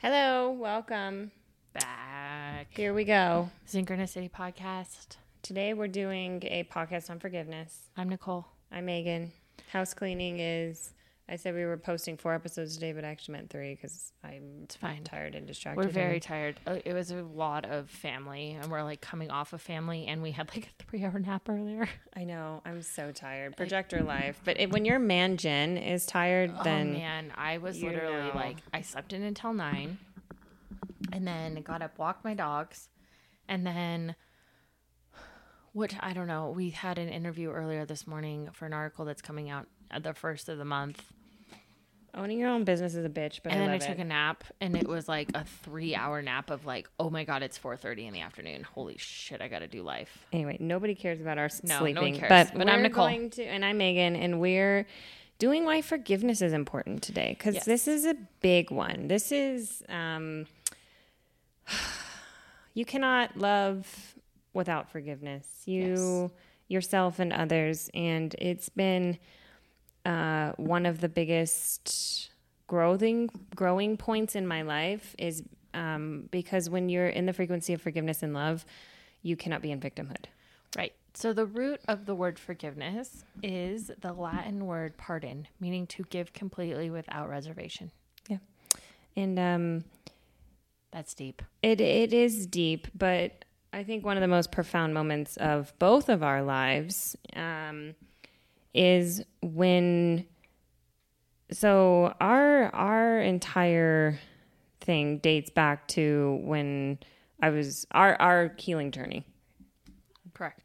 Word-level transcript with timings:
Hello, 0.00 0.52
welcome. 0.52 1.32
Back. 1.72 2.68
Here 2.70 2.94
we 2.94 3.02
go. 3.02 3.50
Synchronicity 3.66 4.30
Podcast. 4.30 5.16
Today 5.42 5.74
we're 5.74 5.88
doing 5.88 6.40
a 6.44 6.62
podcast 6.72 7.10
on 7.10 7.18
forgiveness. 7.18 7.88
I'm 7.96 8.08
Nicole. 8.08 8.46
I'm 8.70 8.86
Megan. 8.86 9.32
House 9.72 9.94
cleaning 9.94 10.38
is. 10.38 10.92
I 11.30 11.36
said 11.36 11.54
we 11.54 11.66
were 11.66 11.76
posting 11.76 12.16
four 12.16 12.32
episodes 12.32 12.74
today, 12.74 12.92
but 12.92 13.04
I 13.04 13.08
actually 13.08 13.32
meant 13.34 13.50
three 13.50 13.74
because 13.74 14.12
I'm 14.24 14.60
It's 14.64 14.76
fine. 14.76 15.04
tired 15.04 15.34
and 15.34 15.46
distracted. 15.46 15.84
We're 15.84 15.90
very 15.90 16.20
tired. 16.20 16.58
Uh, 16.66 16.78
It 16.86 16.94
was 16.94 17.10
a 17.10 17.22
lot 17.22 17.66
of 17.66 17.90
family, 17.90 18.52
and 18.52 18.70
we're 18.70 18.82
like 18.82 19.02
coming 19.02 19.30
off 19.30 19.52
of 19.52 19.60
family, 19.60 20.06
and 20.06 20.22
we 20.22 20.30
had 20.30 20.48
like 20.54 20.68
a 20.80 20.82
three 20.84 21.04
hour 21.04 21.18
nap 21.18 21.46
earlier. 21.48 21.86
I 22.16 22.24
know. 22.24 22.62
I'm 22.64 22.80
so 22.80 23.12
tired. 23.12 23.58
Projector 23.58 24.00
life. 24.02 24.40
But 24.42 24.58
it, 24.58 24.70
when 24.70 24.86
your 24.86 24.98
man 24.98 25.36
Jen 25.36 25.76
is 25.76 26.06
tired, 26.06 26.50
then 26.64 26.88
oh 26.94 26.98
man, 26.98 27.32
I 27.36 27.58
was 27.58 27.82
literally 27.82 28.28
know. 28.28 28.32
like, 28.34 28.56
I 28.72 28.80
slept 28.80 29.12
in 29.12 29.22
until 29.22 29.52
nine, 29.52 29.98
and 31.12 31.26
then 31.26 31.60
got 31.60 31.82
up, 31.82 31.98
walked 31.98 32.24
my 32.24 32.32
dogs, 32.32 32.88
and 33.48 33.66
then, 33.66 34.16
which 35.72 35.94
I 36.00 36.14
don't 36.14 36.26
know. 36.26 36.50
We 36.56 36.70
had 36.70 36.96
an 36.98 37.10
interview 37.10 37.50
earlier 37.50 37.84
this 37.84 38.06
morning 38.06 38.48
for 38.54 38.64
an 38.64 38.72
article 38.72 39.04
that's 39.04 39.20
coming 39.22 39.50
out 39.50 39.66
at 39.90 40.02
the 40.02 40.14
first 40.14 40.48
of 40.48 40.56
the 40.58 40.64
month, 40.64 41.02
owning 42.14 42.38
your 42.38 42.48
own 42.50 42.64
business 42.64 42.94
is 42.94 43.04
a 43.04 43.08
bitch. 43.08 43.40
But 43.42 43.52
and 43.52 43.62
I 43.62 43.66
then 43.66 43.74
I 43.74 43.78
took 43.78 43.98
it. 43.98 44.02
a 44.02 44.04
nap, 44.04 44.44
and 44.60 44.76
it 44.76 44.88
was 44.88 45.08
like 45.08 45.30
a 45.34 45.44
three-hour 45.44 46.22
nap 46.22 46.50
of 46.50 46.64
like, 46.66 46.88
oh 46.98 47.10
my 47.10 47.24
god, 47.24 47.42
it's 47.42 47.56
four 47.58 47.76
thirty 47.76 48.06
in 48.06 48.12
the 48.12 48.20
afternoon. 48.20 48.62
Holy 48.64 48.96
shit, 48.98 49.40
I 49.40 49.48
got 49.48 49.60
to 49.60 49.68
do 49.68 49.82
life. 49.82 50.26
Anyway, 50.32 50.56
nobody 50.60 50.94
cares 50.94 51.20
about 51.20 51.38
our 51.38 51.48
No, 51.64 51.74
no 51.78 51.80
one 51.82 51.94
sleeping. 51.94 52.14
cares. 52.16 52.28
But, 52.28 52.58
But 52.58 52.66
we're 52.66 52.72
I'm 52.72 52.82
Nicole. 52.82 53.06
going 53.06 53.30
to, 53.30 53.44
and 53.44 53.64
I'm 53.64 53.78
Megan, 53.78 54.16
and 54.16 54.40
we're 54.40 54.86
doing 55.38 55.64
why 55.64 55.82
forgiveness 55.82 56.42
is 56.42 56.52
important 56.52 57.02
today 57.02 57.34
because 57.38 57.54
Yes. 57.56 57.64
this 57.64 57.86
is 57.88 58.04
a 58.04 58.14
big 58.40 58.70
one. 58.70 59.06
This 59.08 59.30
is, 59.30 59.82
um, 59.88 60.46
you 62.74 62.84
cannot 62.84 63.36
love 63.36 64.14
without 64.52 64.90
forgiveness. 64.90 65.46
You, 65.66 66.30
yourself, 66.68 67.18
and 67.18 67.32
others, 67.32 67.90
and 67.94 68.34
it's 68.38 68.68
been 68.68 69.18
uh, 70.08 70.52
one 70.56 70.86
of 70.86 71.00
the 71.00 71.08
biggest 71.08 72.30
growing 72.66 73.28
growing 73.54 73.96
points 73.96 74.34
in 74.34 74.46
my 74.46 74.62
life 74.62 75.14
is 75.18 75.42
um, 75.74 76.28
because 76.30 76.70
when 76.70 76.88
you're 76.88 77.08
in 77.08 77.26
the 77.26 77.32
frequency 77.32 77.74
of 77.74 77.82
forgiveness 77.82 78.22
and 78.22 78.32
love, 78.32 78.64
you 79.22 79.36
cannot 79.36 79.60
be 79.60 79.70
in 79.70 79.80
victimhood. 79.80 80.24
Right. 80.76 80.94
So 81.12 81.32
the 81.32 81.44
root 81.44 81.80
of 81.88 82.06
the 82.06 82.14
word 82.14 82.38
forgiveness 82.38 83.24
is 83.42 83.90
the 84.00 84.12
Latin 84.12 84.66
word 84.66 84.96
pardon, 84.96 85.46
meaning 85.60 85.86
to 85.88 86.04
give 86.04 86.32
completely 86.32 86.88
without 86.88 87.28
reservation. 87.28 87.90
Yeah. 88.28 88.38
And 89.14 89.38
um, 89.38 89.84
That's 90.90 91.12
deep. 91.12 91.42
it 91.62 91.82
it 91.82 92.14
is 92.14 92.46
deep, 92.46 92.88
but 92.96 93.44
I 93.74 93.84
think 93.84 94.06
one 94.06 94.16
of 94.16 94.22
the 94.22 94.28
most 94.28 94.52
profound 94.52 94.94
moments 94.94 95.36
of 95.36 95.74
both 95.78 96.08
of 96.08 96.22
our 96.22 96.42
lives 96.42 97.14
um, 97.36 97.94
is 98.74 99.22
when. 99.42 100.26
So 101.50 102.14
our 102.20 102.74
our 102.74 103.20
entire 103.20 104.18
thing 104.80 105.18
dates 105.18 105.50
back 105.50 105.88
to 105.88 106.40
when 106.42 106.98
I 107.40 107.50
was 107.50 107.86
our 107.92 108.20
our 108.20 108.54
healing 108.58 108.90
journey 108.90 109.24
Correct. 110.38 110.62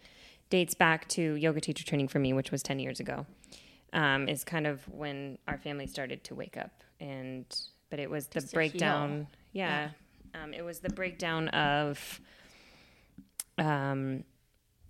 dates 0.49 0.73
back 0.75 1.07
to 1.09 1.33
yoga 1.35 1.59
teacher 1.59 1.83
training 1.83 2.07
for 2.07 2.19
me, 2.19 2.31
which 2.33 2.51
was 2.51 2.61
10 2.61 2.79
years 2.79 2.99
ago, 2.99 3.25
um, 3.91 4.29
is 4.29 4.43
kind 4.43 4.67
of 4.67 4.87
when 4.87 5.39
our 5.47 5.57
family 5.57 5.87
started 5.87 6.23
to 6.25 6.35
wake 6.35 6.57
up. 6.57 6.83
And, 6.99 7.45
but 7.89 7.99
it 7.99 8.09
was 8.09 8.27
the 8.27 8.39
Just 8.39 8.53
breakdown. 8.53 9.27
Yeah. 9.51 9.89
Um, 10.35 10.53
it 10.53 10.63
was 10.63 10.79
the 10.79 10.89
breakdown 10.89 11.47
of, 11.49 12.21
um, 13.57 14.23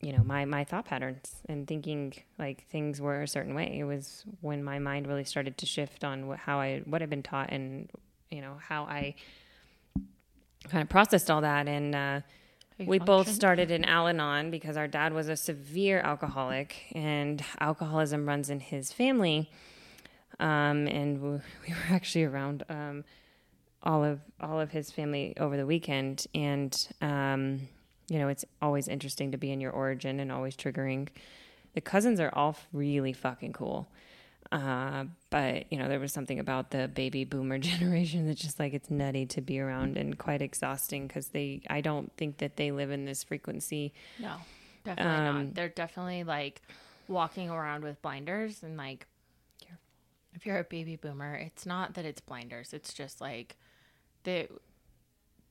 you 0.04 0.14
know, 0.14 0.23
my, 0.23 0.46
my 0.46 0.64
thought 0.64 0.86
patterns 0.86 1.32
and 1.48 1.68
thinking 1.68 2.14
like 2.38 2.68
things 2.69 3.00
were 3.00 3.22
a 3.22 3.28
certain 3.28 3.56
way. 3.56 3.78
It 3.80 3.86
was 3.86 4.24
when 4.41 4.64
my 4.64 4.80
mind 4.80 5.08
really 5.08 5.24
started 5.24 5.58
to 5.59 5.66
shift 5.66 6.03
on 6.03 6.28
what, 6.28 6.40
how 6.40 6.59
I, 6.59 6.81
what 6.86 7.02
I've 7.02 7.09
been 7.09 7.24
taught 7.24 7.52
and, 7.52 7.90
you 8.30 8.41
know, 8.41 8.58
how 8.59 8.84
I 8.84 9.16
kind 10.69 10.81
of 10.81 10.90
processed 10.90 11.31
all 11.31 11.41
that. 11.41 11.68
And, 11.68 11.96
uh, 11.96 12.22
we 12.86 13.00
both 13.00 13.30
started 13.30 13.72
in 13.72 13.86
Al 13.86 14.08
Anon 14.08 14.50
because 14.50 14.78
our 14.78 14.88
dad 14.88 15.14
was 15.14 15.30
a 15.30 15.36
severe 15.36 16.00
alcoholic 16.00 16.75
and 16.94 17.44
alcoholism 17.59 18.28
runs 18.28 18.50
in 18.50 18.59
his 18.59 18.91
family. 18.91 19.52
Um, 20.40 20.88
and 20.88 21.22
we 21.22 21.30
we 21.30 21.70
were 21.70 21.96
actually 21.96 22.24
around 22.24 22.64
um, 22.70 23.06
all 23.84 24.03
of 24.03 24.20
all 24.41 24.59
of 24.59 24.72
his 24.72 24.90
family 24.91 25.35
over 25.38 25.56
the 25.56 25.66
weekend, 25.66 26.25
and 26.34 26.88
um, 27.02 27.70
you 28.13 28.19
know 28.19 28.28
it's 28.28 28.46
always 28.62 28.88
interesting 28.88 29.31
to 29.31 29.38
be 29.38 29.51
in 29.51 29.59
your 29.59 29.72
origin 29.72 30.19
and 30.19 30.31
always 30.31 30.56
triggering. 30.56 31.07
The 31.74 31.81
cousins 31.81 32.19
are 32.19 32.29
all 32.34 32.56
really 32.72 33.13
fucking 33.13 33.53
cool. 33.53 33.88
Uh, 34.51 35.06
but 35.31 35.66
you 35.72 35.79
know, 35.79 35.88
there 35.90 36.00
was 36.00 36.13
something 36.13 36.38
about 36.38 36.69
the 36.69 36.88
baby 36.88 37.23
boomer 37.25 37.57
generation 37.72 38.28
that's 38.28 38.40
just 38.41 38.59
like 38.59 38.73
it's 38.75 38.91
nutty 38.91 39.25
to 39.25 39.41
be 39.41 39.59
around 39.59 39.97
and 39.97 40.18
quite 40.19 40.44
exhausting 40.44 41.07
because 41.07 41.28
they, 41.29 41.62
I 41.72 41.81
don't 41.81 42.12
think 42.18 42.38
that 42.38 42.56
they 42.57 42.72
live 42.72 42.91
in 42.91 43.06
this 43.06 43.23
frequency. 43.23 43.94
No, 44.19 44.35
definitely 44.84 45.28
Um, 45.28 45.46
not. 45.46 45.56
They're 45.56 45.69
definitely 45.69 46.23
like 46.23 46.62
walking 47.07 47.50
around 47.50 47.84
with 47.84 48.00
blinders 48.03 48.62
and 48.62 48.78
like, 48.78 49.07
if 50.35 50.46
you're 50.46 50.59
a 50.59 50.63
baby 50.63 50.96
boomer, 50.97 51.34
it's 51.35 51.66
not 51.66 51.96
that 51.96 52.06
it's 52.06 52.22
blinders. 52.22 52.73
It's 52.73 52.94
just 52.94 53.22
like 53.22 53.57
they. 54.23 54.47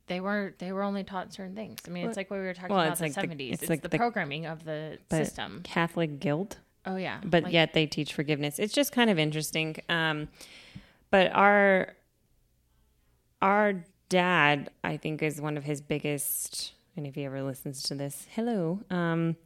They 0.09 0.21
were 0.21 0.55
they 0.59 0.73
were 0.73 0.83
only 0.83 1.05
taught 1.05 1.33
certain 1.33 1.55
things. 1.55 1.79
I 1.87 1.91
mean, 1.91 2.07
it's 2.07 2.17
like 2.17 2.31
what 2.31 2.41
we 2.41 2.45
were 2.47 2.55
talking 2.55 2.75
well, 2.75 2.85
about 2.85 2.99
in 2.99 3.05
like 3.05 3.15
the 3.15 3.21
the- 3.21 3.27
seventies. 3.27 3.53
it's 3.55 3.63
It's, 3.63 3.71
like 3.71 3.83
the, 3.83 3.89
the- 3.89 3.99
programming 3.99 4.47
of 4.47 4.65
the 4.65 4.99
system. 5.11 5.61
Catholic 5.65 6.19
guilt, 6.21 6.59
Oh 6.85 6.97
yeah, 6.97 7.21
but 7.25 7.45
Like, 7.45 7.53
yet 7.53 7.75
they 7.75 7.87
teach 7.87 8.13
forgiveness. 8.13 8.59
It's 8.59 8.75
just 8.75 8.93
kind 8.93 9.09
of 9.11 9.19
interesting. 9.19 9.77
Um, 9.89 10.29
but 11.11 11.31
our 11.33 11.95
our 13.41 13.85
dad, 14.09 14.71
I 14.85 14.97
think, 14.97 15.23
is 15.23 15.41
one 15.41 15.57
of 15.57 15.65
his 15.65 15.81
biggest. 15.81 16.73
And 16.97 17.07
if 17.07 17.15
he 17.15 17.25
ever 17.25 17.43
listens 17.43 17.83
to 17.85 17.95
this, 17.95 18.27
hello, 18.33 18.81
um, 18.91 19.37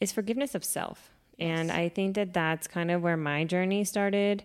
is 0.00 0.12
forgiveness 0.12 0.54
of 0.54 0.64
self. 0.64 1.10
And 1.38 1.70
I 1.70 1.88
think 1.88 2.16
that 2.16 2.32
that's 2.32 2.66
kind 2.66 2.90
of 2.90 3.02
where 3.02 3.16
my 3.16 3.44
journey 3.44 3.84
started. 3.84 4.42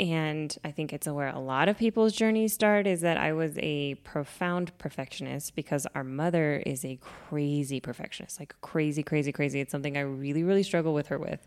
And 0.00 0.56
I 0.62 0.70
think 0.70 0.92
it's 0.92 1.08
where 1.08 1.28
a 1.28 1.40
lot 1.40 1.68
of 1.68 1.76
people's 1.76 2.12
journeys 2.12 2.52
start 2.52 2.86
is 2.86 3.00
that 3.00 3.16
I 3.16 3.32
was 3.32 3.58
a 3.58 3.96
profound 3.96 4.76
perfectionist 4.78 5.56
because 5.56 5.88
our 5.94 6.04
mother 6.04 6.62
is 6.64 6.84
a 6.84 7.00
crazy 7.02 7.80
perfectionist, 7.80 8.38
like 8.38 8.54
crazy, 8.60 9.02
crazy, 9.02 9.32
crazy. 9.32 9.58
It's 9.60 9.72
something 9.72 9.96
I 9.96 10.02
really, 10.02 10.44
really 10.44 10.62
struggle 10.62 10.94
with 10.94 11.08
her 11.08 11.18
with. 11.18 11.44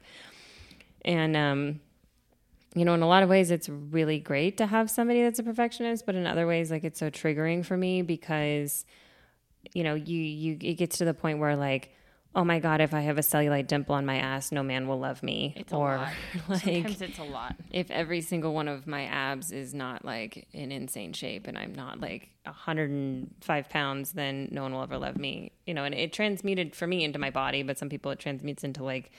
And, 1.06 1.38
um, 1.38 1.80
you 2.76 2.84
know, 2.84 2.94
in 2.94 3.02
a 3.02 3.08
lot 3.08 3.24
of 3.24 3.30
ways, 3.30 3.52
it's 3.52 3.70
really 3.70 4.20
great 4.20 4.58
to 4.58 4.66
have 4.66 4.90
somebody 4.90 5.22
that's 5.24 5.40
a 5.40 5.44
perfectionist, 5.44 6.06
but 6.06 6.16
in 6.16 6.28
other 6.28 6.46
ways, 6.46 6.72
like 6.72 6.84
it's 6.84 7.00
so 7.00 7.10
triggering 7.10 7.66
for 7.66 7.78
me 7.78 8.02
because, 8.02 8.86
you 9.74 9.84
know, 9.84 9.94
you, 9.94 10.18
you, 10.18 10.58
it 10.62 10.74
gets 10.74 10.98
to 10.98 11.06
the 11.06 11.14
point 11.14 11.40
where 11.40 11.56
like, 11.56 11.94
oh 12.36 12.44
my 12.46 12.60
God, 12.60 12.80
if 12.82 12.94
I 12.94 13.02
have 13.02 13.18
a 13.18 13.22
cellulite 13.22 13.68
dimple 13.68 13.96
on 13.96 14.06
my 14.06 14.18
ass, 14.18 14.52
no 14.52 14.64
man 14.64 14.88
will 14.88 15.00
love 15.00 15.22
me. 15.22 15.54
It's 15.58 15.74
a 15.74 15.76
or 15.76 15.98
lot. 15.98 16.14
like, 16.50 16.62
Sometimes 16.62 17.02
it's 17.02 17.20
a 17.20 17.24
lot. 17.24 17.56
if 17.72 17.92
every 17.92 18.22
single 18.22 18.54
one 18.54 18.68
of 18.68 18.88
my 18.88 19.04
abs 19.06 19.52
is 19.52 19.74
not 19.74 20.06
like 20.06 20.48
in 20.54 20.72
insane 20.72 21.12
shape 21.14 21.48
and 21.48 21.58
I'm 21.58 21.76
not 21.76 22.00
like 22.00 22.30
105 22.46 23.70
pounds, 23.70 24.14
then 24.14 24.48
no 24.52 24.62
one 24.64 24.74
will 24.74 24.84
ever 24.84 24.98
love 24.98 25.18
me. 25.18 25.52
You 25.66 25.74
know, 25.74 25.84
and 25.84 25.94
it 25.96 26.14
transmuted 26.14 26.76
for 26.76 26.88
me 26.88 27.04
into 27.04 27.20
my 27.20 27.30
body, 27.30 27.64
but 27.64 27.78
some 27.78 27.90
people 27.90 28.12
it 28.12 28.20
transmutes 28.20 28.64
into 28.64 28.84
like 28.84 29.12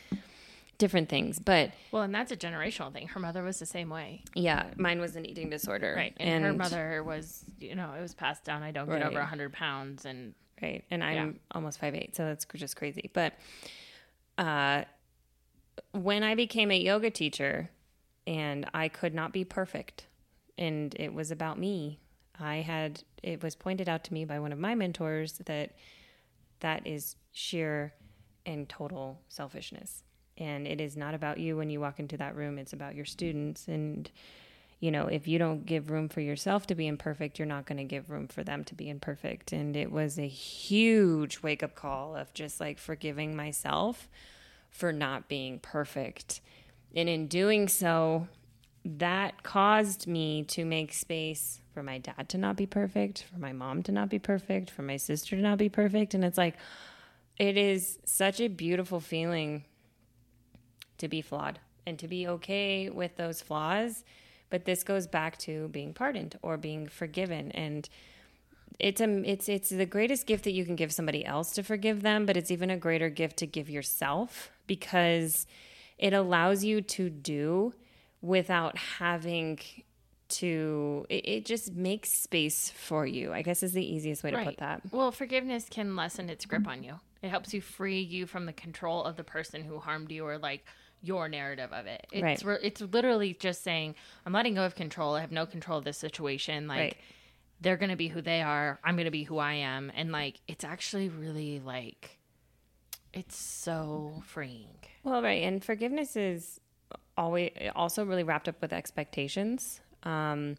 different 0.78 1.09
things. 1.09 1.39
But 1.39 1.71
Well, 1.93 2.03
and 2.03 2.15
that's 2.15 2.33
a 2.33 2.37
generational 2.37 2.93
thing. 2.93 3.09
Her 3.09 3.21
mother 3.21 3.43
was 3.43 3.59
the 3.59 3.67
same 3.67 3.89
way, 3.91 4.22
yeah, 4.34 4.71
mine 4.77 5.01
was 5.01 5.17
an 5.17 5.27
eating 5.27 5.51
disorder. 5.51 5.95
right? 5.97 6.15
And, 6.19 6.45
her 6.45 6.53
mother 6.53 7.03
was, 7.05 7.45
you 7.61 7.75
know, 7.75 7.93
it 7.97 8.01
was 8.01 8.15
passed 8.15 8.45
down. 8.45 8.63
I 8.63 8.71
don't 8.72 8.86
get 8.86 8.95
Right. 8.95 9.04
over 9.04 9.21
hundred 9.21 9.53
pounds, 9.53 10.04
and 10.04 10.34
right? 10.62 10.84
And 10.91 11.03
i'm 11.03 11.14
Yeah. 11.14 11.38
almost 11.53 11.78
five 11.80 11.94
eight 11.94 12.14
so 12.16 12.24
that's 12.24 12.47
just 12.54 12.76
crazy. 12.76 13.10
But 13.12 13.34
uh 14.38 14.84
when 15.92 16.22
i 16.22 16.34
became 16.34 16.70
a 16.70 16.78
yoga 16.78 17.10
teacher 17.10 17.70
and 18.26 18.68
i 18.74 18.88
could 18.88 19.14
not 19.14 19.32
be 19.32 19.44
perfect 19.44 20.06
and 20.59 20.94
it 20.98 21.12
was 21.12 21.30
about 21.30 21.59
me 21.59 21.98
i 22.38 22.56
had 22.56 23.03
it 23.22 23.42
was 23.42 23.54
pointed 23.54 23.88
out 23.88 24.04
to 24.04 24.12
me 24.14 24.24
by 24.24 24.38
one 24.38 24.53
of 24.53 24.59
my 24.59 24.74
mentors 24.74 25.34
that 25.47 25.72
that 26.60 26.86
is 26.86 27.16
sheer 27.32 27.92
and 28.47 28.68
total 28.68 29.20
selfishness. 29.28 30.03
And 30.38 30.66
it 30.66 30.80
is 30.80 30.97
not 30.97 31.14
about 31.14 31.38
you 31.38 31.56
when 31.56 31.70
you 31.70 31.80
walk 31.80 31.98
into 32.00 32.16
that 32.16 32.34
room 32.36 32.59
it's 32.59 32.72
about 32.72 32.94
your 32.94 33.04
students 33.04 33.68
and 33.68 34.10
you 34.83 34.91
know, 34.91 35.07
if 35.07 35.29
you 35.29 35.39
don't 35.39 35.65
give 35.65 35.93
room 35.93 36.09
for 36.09 36.21
yourself 36.21 36.67
to 36.67 36.75
be 36.75 36.89
imperfect, 36.89 37.39
you're 37.39 37.47
not 37.47 37.67
going 37.67 37.79
to 37.79 37.84
give 37.84 38.11
room 38.11 38.27
for 38.27 38.43
them 38.43 38.65
to 38.65 38.75
be 38.75 38.91
imperfect. 38.91 39.53
And 39.53 39.77
it 39.77 39.93
was 39.93 40.19
a 40.19 40.27
huge 40.27 41.41
wake 41.41 41.63
up 41.63 41.77
call 41.77 42.17
of 42.17 42.34
just 42.34 42.59
like 42.59 42.81
forgiving 42.81 43.37
myself 43.37 44.09
for 44.71 44.93
not 44.93 45.29
being 45.29 45.61
perfect. 45.61 46.41
And 46.97 47.09
in 47.09 47.29
doing 47.29 47.69
so, 47.69 48.27
that 48.84 49.45
caused 49.45 50.09
me 50.09 50.43
to 50.49 50.65
make 50.65 50.93
space 50.93 51.61
for 51.73 51.84
my 51.84 51.99
dad 51.99 52.29
to 52.31 52.39
not 52.39 52.57
be 52.57 52.67
perfect, 52.67 53.23
for 53.33 53.39
my 53.39 53.53
mom 53.53 53.84
to 53.84 53.93
not 53.93 54.09
be 54.09 54.19
perfect, 54.19 54.69
for 54.69 54.83
my 54.83 54.97
sister 54.97 55.37
to 55.37 55.43
not 55.43 55.59
be 55.59 55.69
perfect. 55.69 56.13
And 56.13 56.25
it's 56.25 56.37
like, 56.37 56.57
it 57.39 57.57
is 57.57 58.01
such 58.05 58.41
a 58.41 58.49
beautiful 58.49 58.99
feeling 58.99 59.63
to 60.99 61.07
be 61.07 61.23
flawed 61.23 61.61
and 61.87 62.01
to 62.01 62.09
be 62.09 62.27
okay 62.27 62.91
with 62.91 63.15
those 63.15 63.41
flaws. 63.41 64.03
But 64.53 64.66
this 64.66 64.84
goes 64.84 65.07
back 65.07 65.39
to 65.39 65.69
being 65.69 65.95
pardoned 65.95 66.39
or 66.43 66.59
being 66.59 66.87
forgiven. 66.87 67.53
And 67.53 67.89
it's 68.78 69.01
a 69.01 69.09
it's 69.25 69.49
it's 69.49 69.71
the 69.71 69.87
greatest 69.87 70.27
gift 70.27 70.45
that 70.45 70.53
you 70.53 70.66
can 70.66 70.77
give 70.77 70.93
somebody 70.93 71.25
else 71.25 71.53
to 71.53 71.63
forgive 71.63 72.03
them, 72.03 72.27
but 72.27 72.37
it's 72.37 72.51
even 72.51 72.69
a 72.69 72.77
greater 72.77 73.09
gift 73.09 73.39
to 73.39 73.47
give 73.47 73.71
yourself 73.71 74.51
because 74.66 75.47
it 75.97 76.13
allows 76.13 76.65
you 76.65 76.83
to 76.83 77.09
do 77.09 77.72
without 78.21 78.77
having 78.77 79.59
to 80.28 81.07
it, 81.09 81.27
it, 81.27 81.47
just 81.47 81.72
makes 81.75 82.10
space 82.10 82.71
for 82.71 83.05
you 83.05 83.34
i 83.34 83.43
guess 83.43 83.63
is 83.63 83.75
the 83.75 83.84
easiest 83.84 84.22
way 84.22 84.31
to 84.31 84.37
right. 84.39 84.47
put 84.47 84.57
that 84.57 84.81
well 84.91 85.13
forgiveness 85.13 85.66
can 85.69 85.95
lessen 85.95 86.31
its 86.31 86.47
grip 86.47 86.66
on 86.66 86.83
you 86.83 86.98
it 87.21 87.28
helps 87.28 87.53
you 87.53 87.60
free 87.60 88.01
you 88.01 88.25
from 88.25 88.47
the 88.47 88.53
control 88.53 89.05
of 89.05 89.16
the 89.16 89.25
person 89.25 89.63
who 89.63 89.78
harmed 89.78 90.10
you 90.10 90.25
or 90.25 90.39
like 90.39 90.65
your 91.03 91.28
narrative 91.28 91.72
of 91.72 91.87
it. 91.87 92.07
It's 92.13 92.45
right. 92.45 92.45
re- 92.45 92.59
it's 92.63 92.81
literally 92.81 93.34
just 93.34 93.63
saying 93.63 93.95
i'm 94.25 94.33
letting 94.33 94.54
go 94.54 94.65
of 94.65 94.75
control. 94.75 95.15
I 95.15 95.21
have 95.21 95.33
no 95.33 95.47
control 95.47 95.78
of 95.78 95.84
this 95.84 95.99
situation. 95.99 96.69
Like 96.69 96.78
right. 96.78 96.97
they're 97.60 97.77
gonna 97.77 97.97
be 97.97 98.09
who 98.09 98.22
they 98.22 98.41
are. 98.41 98.78
I'm 98.84 98.97
gonna 98.97 99.10
be 99.10 99.25
who 99.25 99.39
i 99.39 99.54
am. 99.54 99.93
And 99.95 100.13
like 100.13 100.41
it's 100.47 100.65
actually 100.65 101.09
really 101.09 101.60
like 101.60 102.19
it's 103.13 103.37
so 103.37 104.22
freeing. 104.25 104.69
Well 105.03 105.22
right. 105.22 105.43
And 105.43 105.63
forgiveness 105.63 106.16
is 106.16 106.60
always 107.16 107.51
also 107.75 108.05
really 108.05 108.22
wrapped 108.22 108.48
up 108.48 108.60
with 108.63 108.72
expectations. 108.72 109.81
Um, 110.05 110.57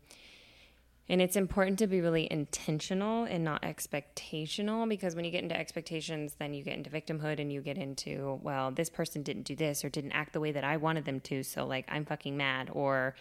and 1.10 1.22
it's 1.22 1.36
important 1.36 1.80
to 1.80 1.88
be 1.88 2.02
really 2.02 2.28
intentional 2.32 3.26
and 3.26 3.44
not 3.44 3.62
expectational 3.64 4.88
because 4.88 5.16
when 5.16 5.26
you 5.26 5.32
get 5.32 5.44
into 5.44 5.58
expectations, 5.58 6.36
then 6.40 6.54
you 6.54 6.64
get 6.64 6.78
into 6.78 6.90
victimhood 6.90 7.40
and 7.40 7.52
you 7.52 7.62
get 7.62 7.78
into, 7.78 8.40
well, 8.42 8.72
this 8.72 8.90
person 8.90 9.22
didn't 9.22 9.44
do 9.44 9.56
this 9.56 9.84
or 9.84 9.90
didn't 9.90 10.14
act 10.14 10.34
the 10.34 10.40
way 10.40 10.52
that 10.54 10.64
I 10.64 10.78
wanted 10.78 11.06
them 11.06 11.20
to. 11.22 11.44
So 11.44 11.66
like 11.66 11.86
I'm 11.90 12.06
fucking 12.06 12.38
mad. 12.38 12.70
Or, 12.72 13.16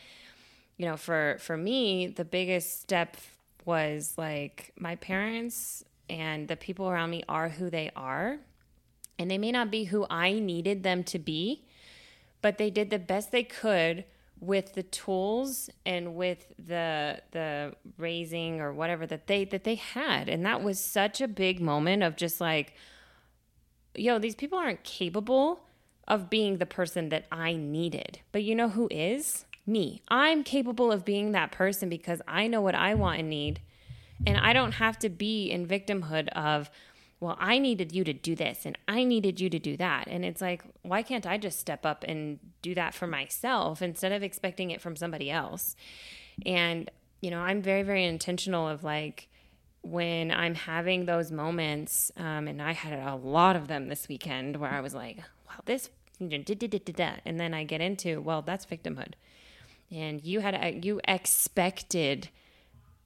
you 0.76 0.86
know, 0.86 0.96
for 0.96 1.36
for 1.40 1.56
me, 1.56 2.06
the 2.06 2.24
biggest 2.24 2.82
step 2.82 3.16
was 3.64 4.14
like 4.16 4.72
my 4.78 4.96
parents 4.96 5.84
and 6.08 6.46
the 6.46 6.56
people 6.56 6.88
around 6.88 7.10
me 7.10 7.24
are 7.28 7.48
who 7.48 7.68
they 7.68 7.90
are. 7.96 8.38
And 9.18 9.30
they 9.30 9.38
may 9.38 9.52
not 9.52 9.70
be 9.70 9.84
who 9.84 10.06
I 10.08 10.32
needed 10.38 10.82
them 10.82 11.04
to 11.04 11.18
be 11.18 11.64
but 12.42 12.58
they 12.58 12.68
did 12.68 12.90
the 12.90 12.98
best 12.98 13.30
they 13.30 13.44
could 13.44 14.04
with 14.42 14.74
the 14.74 14.82
tools 14.82 15.70
and 15.86 16.16
with 16.16 16.52
the 16.58 17.22
the 17.30 17.72
raising 17.96 18.60
or 18.60 18.72
whatever 18.72 19.06
that 19.06 19.28
they 19.28 19.44
that 19.44 19.62
they 19.62 19.76
had. 19.76 20.28
And 20.28 20.44
that 20.44 20.62
was 20.62 20.84
such 20.84 21.20
a 21.20 21.28
big 21.28 21.60
moment 21.60 22.02
of 22.02 22.16
just 22.16 22.40
like 22.40 22.74
yo 23.94 24.18
these 24.18 24.34
people 24.34 24.58
aren't 24.58 24.82
capable 24.82 25.60
of 26.08 26.28
being 26.28 26.58
the 26.58 26.66
person 26.66 27.08
that 27.10 27.26
I 27.30 27.54
needed. 27.54 28.18
But 28.32 28.42
you 28.42 28.56
know 28.56 28.68
who 28.68 28.88
is? 28.90 29.46
Me. 29.64 30.02
I'm 30.08 30.42
capable 30.42 30.90
of 30.90 31.04
being 31.04 31.30
that 31.32 31.52
person 31.52 31.88
because 31.88 32.20
I 32.26 32.48
know 32.48 32.60
what 32.60 32.74
I 32.74 32.94
want 32.94 33.20
and 33.20 33.30
need. 33.30 33.60
And 34.26 34.36
I 34.36 34.52
don't 34.52 34.72
have 34.72 34.98
to 35.00 35.08
be 35.08 35.50
in 35.50 35.66
victimhood 35.66 36.28
of 36.30 36.68
well, 37.22 37.36
I 37.38 37.58
needed 37.58 37.92
you 37.92 38.02
to 38.02 38.12
do 38.12 38.34
this 38.34 38.66
and 38.66 38.76
I 38.88 39.04
needed 39.04 39.40
you 39.40 39.48
to 39.48 39.60
do 39.60 39.76
that. 39.76 40.08
And 40.08 40.24
it's 40.24 40.40
like, 40.40 40.64
why 40.82 41.04
can't 41.04 41.24
I 41.24 41.38
just 41.38 41.60
step 41.60 41.86
up 41.86 42.04
and 42.08 42.40
do 42.62 42.74
that 42.74 42.94
for 42.94 43.06
myself 43.06 43.80
instead 43.80 44.10
of 44.10 44.24
expecting 44.24 44.72
it 44.72 44.80
from 44.80 44.96
somebody 44.96 45.30
else? 45.30 45.76
And, 46.44 46.90
you 47.20 47.30
know, 47.30 47.38
I'm 47.38 47.62
very, 47.62 47.84
very 47.84 48.04
intentional 48.04 48.66
of 48.66 48.82
like, 48.82 49.28
when 49.82 50.32
I'm 50.32 50.56
having 50.56 51.06
those 51.06 51.30
moments, 51.30 52.10
um, 52.16 52.48
and 52.48 52.60
I 52.60 52.72
had 52.72 52.98
a 52.98 53.14
lot 53.14 53.54
of 53.54 53.68
them 53.68 53.86
this 53.86 54.08
weekend 54.08 54.56
where 54.56 54.70
I 54.70 54.80
was 54.80 54.92
like, 54.92 55.18
well, 55.46 55.60
this, 55.64 55.90
and 56.18 57.40
then 57.40 57.54
I 57.54 57.62
get 57.62 57.80
into, 57.80 58.20
well, 58.20 58.42
that's 58.42 58.66
victimhood. 58.66 59.12
And 59.92 60.24
you 60.24 60.40
had, 60.40 60.54
a, 60.54 60.80
you 60.82 61.00
expected 61.06 62.30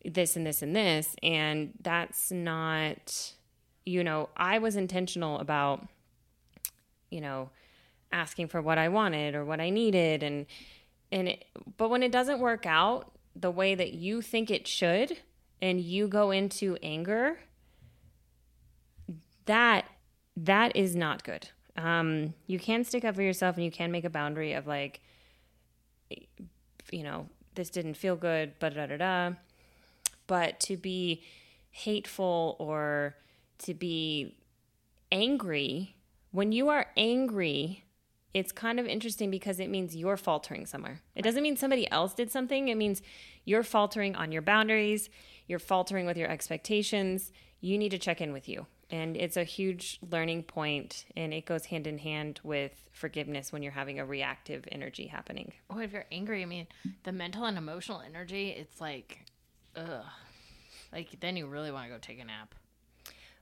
this 0.07 0.37
and 0.37 0.47
this 0.47 0.63
and 0.63 0.75
this, 0.75 1.17
and 1.23 1.75
that's 1.83 2.31
not 2.31 3.35
you 3.87 4.03
know, 4.03 4.29
I 4.37 4.59
was 4.59 4.77
intentional 4.77 5.39
about, 5.39 5.87
you 7.09 7.21
know, 7.21 7.51
asking 8.13 8.49
for 8.49 8.61
what 8.61 8.77
I 8.77 8.89
wanted 8.89 9.35
or 9.35 9.45
what 9.45 9.61
I 9.61 9.71
needed 9.71 10.23
and 10.23 10.47
and 11.13 11.29
it, 11.29 11.45
but 11.77 11.89
when 11.89 12.03
it 12.03 12.11
doesn't 12.11 12.41
work 12.41 12.67
out 12.67 13.13
the 13.35 13.51
way 13.51 13.75
that 13.77 13.93
you 13.93 14.21
think 14.21 14.51
it 14.51 14.67
should 14.67 15.19
and 15.63 15.81
you 15.81 16.09
go 16.09 16.33
into 16.33 16.77
anger 16.83 17.39
that 19.45 19.87
that 20.37 20.75
is 20.75 20.97
not 20.97 21.23
good. 21.23 21.49
Um, 21.77 22.35
you 22.47 22.59
can 22.59 22.83
stick 22.83 23.05
up 23.05 23.15
for 23.15 23.23
yourself 23.23 23.57
and 23.57 23.65
you 23.65 23.71
can 23.71 23.93
make 23.93 24.05
a 24.05 24.11
boundary 24.11 24.53
of 24.53 24.67
like 24.67 25.01
you 26.91 27.03
know, 27.03 27.29
this 27.55 27.71
didn't 27.71 27.95
feel 27.95 28.17
good, 28.17 28.53
but 28.59 28.75
da 28.75 28.87
da 28.87 28.97
da. 28.97 29.31
But 30.27 30.61
to 30.61 30.77
be 30.77 31.23
hateful 31.71 32.57
or 32.59 33.17
to 33.59 33.75
be 33.75 34.37
angry, 35.11 35.97
when 36.31 36.53
you 36.53 36.69
are 36.69 36.87
angry, 36.97 37.85
it's 38.35 38.53
kind 38.53 38.79
of 38.79 38.87
interesting 38.87 39.31
because 39.31 39.59
it 39.61 39.71
means 39.71 39.97
you're 39.97 40.19
faltering 40.19 40.67
somewhere. 40.67 41.01
It 41.15 41.23
doesn't 41.23 41.43
mean 41.43 41.57
somebody 41.57 41.91
else 41.91 42.13
did 42.13 42.31
something. 42.31 42.69
It 42.69 42.77
means 42.77 43.01
you're 43.45 43.63
faltering 43.63 44.15
on 44.15 44.33
your 44.33 44.43
boundaries, 44.43 45.09
you're 45.47 45.59
faltering 45.59 46.05
with 46.05 46.19
your 46.19 46.29
expectations. 46.29 47.33
You 47.61 47.79
need 47.79 47.91
to 47.91 47.99
check 47.99 48.21
in 48.21 48.33
with 48.33 48.49
you. 48.49 48.67
And 48.91 49.17
it's 49.17 49.37
a 49.37 49.43
huge 49.45 49.99
learning 50.13 50.45
point, 50.45 51.07
and 51.17 51.35
it 51.35 51.45
goes 51.45 51.65
hand 51.65 51.89
in 51.89 51.99
hand 51.99 52.41
with 52.45 52.85
forgiveness 52.93 53.53
when 53.53 53.63
you're 53.63 53.73
having 53.73 53.99
a 53.99 54.05
reactive 54.05 54.65
energy 54.71 55.07
happening. 55.07 55.55
Oh, 55.71 55.81
if 55.81 55.93
you're 55.93 56.05
angry, 56.13 56.43
I 56.43 56.45
mean, 56.45 56.69
the 57.03 57.11
mental 57.11 57.47
and 57.47 57.59
emotional 57.59 58.01
energy, 58.01 58.51
it's 58.51 58.81
like, 58.81 59.25
ugh. 59.75 60.05
Like, 60.93 61.19
then 61.19 61.37
you 61.37 61.47
really 61.47 61.73
want 61.73 61.87
to 61.87 61.93
go 61.93 61.99
take 61.99 62.21
a 62.21 62.25
nap 62.25 62.55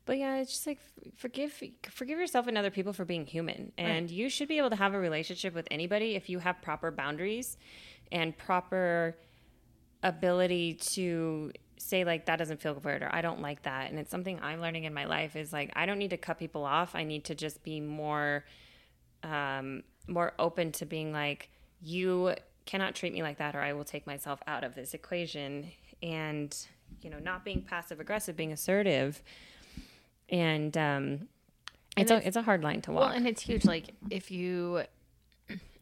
but 0.07 0.19
yeah 0.19 0.37
it's 0.37 0.51
just 0.51 0.67
like 0.67 0.79
forgive 1.17 1.63
forgive 1.89 2.19
yourself 2.19 2.47
and 2.47 2.57
other 2.59 2.71
people 2.71 2.93
for 2.93 3.05
being 3.05 3.27
human. 3.27 3.73
And 3.79 4.07
right. 4.07 4.11
you 4.11 4.29
should 4.29 4.49
be 4.49 4.59
able 4.59 4.71
to 4.71 4.77
have 4.77 4.95
a 4.95 4.99
relationship 4.99 5.55
with 5.55 5.69
anybody 5.71 6.15
if 6.15 6.29
you 6.29 6.39
have 6.39 6.61
proper 6.63 6.91
boundaries 6.91 7.57
and 8.13 8.37
proper 8.37 9.17
ability 10.03 10.75
to 10.75 11.53
say 11.79 12.05
like 12.05 12.27
that 12.27 12.37
doesn't 12.37 12.61
feel 12.61 12.75
good 12.75 13.03
or 13.03 13.09
i 13.13 13.21
don't 13.21 13.41
like 13.41 13.63
that. 13.63 13.91
And 13.91 13.99
it's 13.99 14.11
something 14.11 14.39
i'm 14.41 14.61
learning 14.61 14.85
in 14.85 14.95
my 14.95 15.05
life 15.05 15.37
is 15.37 15.53
like 15.53 15.73
i 15.77 15.87
don't 15.87 15.99
need 15.99 16.11
to 16.11 16.17
cut 16.17 16.39
people 16.39 16.65
off. 16.65 16.95
I 16.95 17.05
need 17.05 17.25
to 17.27 17.35
just 17.35 17.63
be 17.63 17.81
more 17.81 18.45
um 19.23 19.83
more 20.07 20.33
open 20.39 20.73
to 20.73 20.87
being 20.87 21.13
like 21.13 21.49
you 21.81 22.35
cannot 22.67 22.95
treat 22.95 23.13
me 23.13 23.23
like 23.23 23.39
that 23.39 23.55
or 23.55 23.61
i 23.61 23.73
will 23.73 23.85
take 23.85 24.07
myself 24.07 24.41
out 24.47 24.65
of 24.65 24.75
this 24.75 24.95
equation. 24.95 25.71
And 26.03 26.55
you 27.01 27.11
know 27.11 27.19
not 27.19 27.45
being 27.45 27.63
passive 27.63 27.99
aggressive 27.99 28.37
being 28.37 28.53
assertive 28.53 29.23
and 30.35 30.77
um, 30.77 31.29
it's, 31.97 32.11
and 32.11 32.23
a 32.23 32.27
it's 32.27 32.37
a 32.37 32.43
hard 32.43 32.65
line 32.65 32.83
to 32.83 32.93
walk. 32.93 33.03
Well, 33.03 33.11
and 33.11 33.27
it's 33.27 33.41
huge. 33.41 33.65
Like 33.65 33.95
if 34.11 34.33
you 34.33 34.83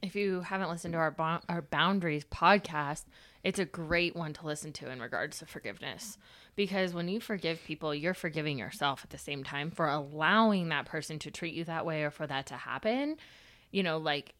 if 0.03 0.15
you 0.15 0.43
haven't 0.43 0.69
listened 0.69 0.93
to 0.93 0.99
our 0.99 1.11
bo- 1.11 1.41
our 1.49 1.63
boundaries 1.63 2.25
podcast, 2.25 3.05
it's 3.43 3.59
a 3.59 3.65
great 3.65 4.15
one 4.15 4.35
to 4.35 4.47
listen 4.47 4.73
to 4.75 4.91
in 4.91 5.01
regards 5.01 5.39
to 5.39 5.47
forgiveness 5.47 6.19
because 6.55 6.93
when 6.93 7.09
you 7.09 7.19
forgive 7.19 7.65
people, 7.65 7.95
you're 7.95 8.13
forgiving 8.13 8.59
yourself 8.59 9.01
at 9.05 9.11
the 9.11 9.19
same 9.19 9.43
time 9.43 9.71
for 9.71 9.89
allowing 9.89 10.69
that 10.69 10.85
person 10.85 11.19
to 11.21 11.31
treat 11.31 11.55
you 11.55 11.65
that 11.65 11.87
way 11.87 12.03
or 12.03 12.11
for 12.11 12.27
that 12.27 12.45
to 12.47 12.55
happen. 12.55 13.17
You 13.71 13.83
know, 13.83 13.97
like 13.97 14.35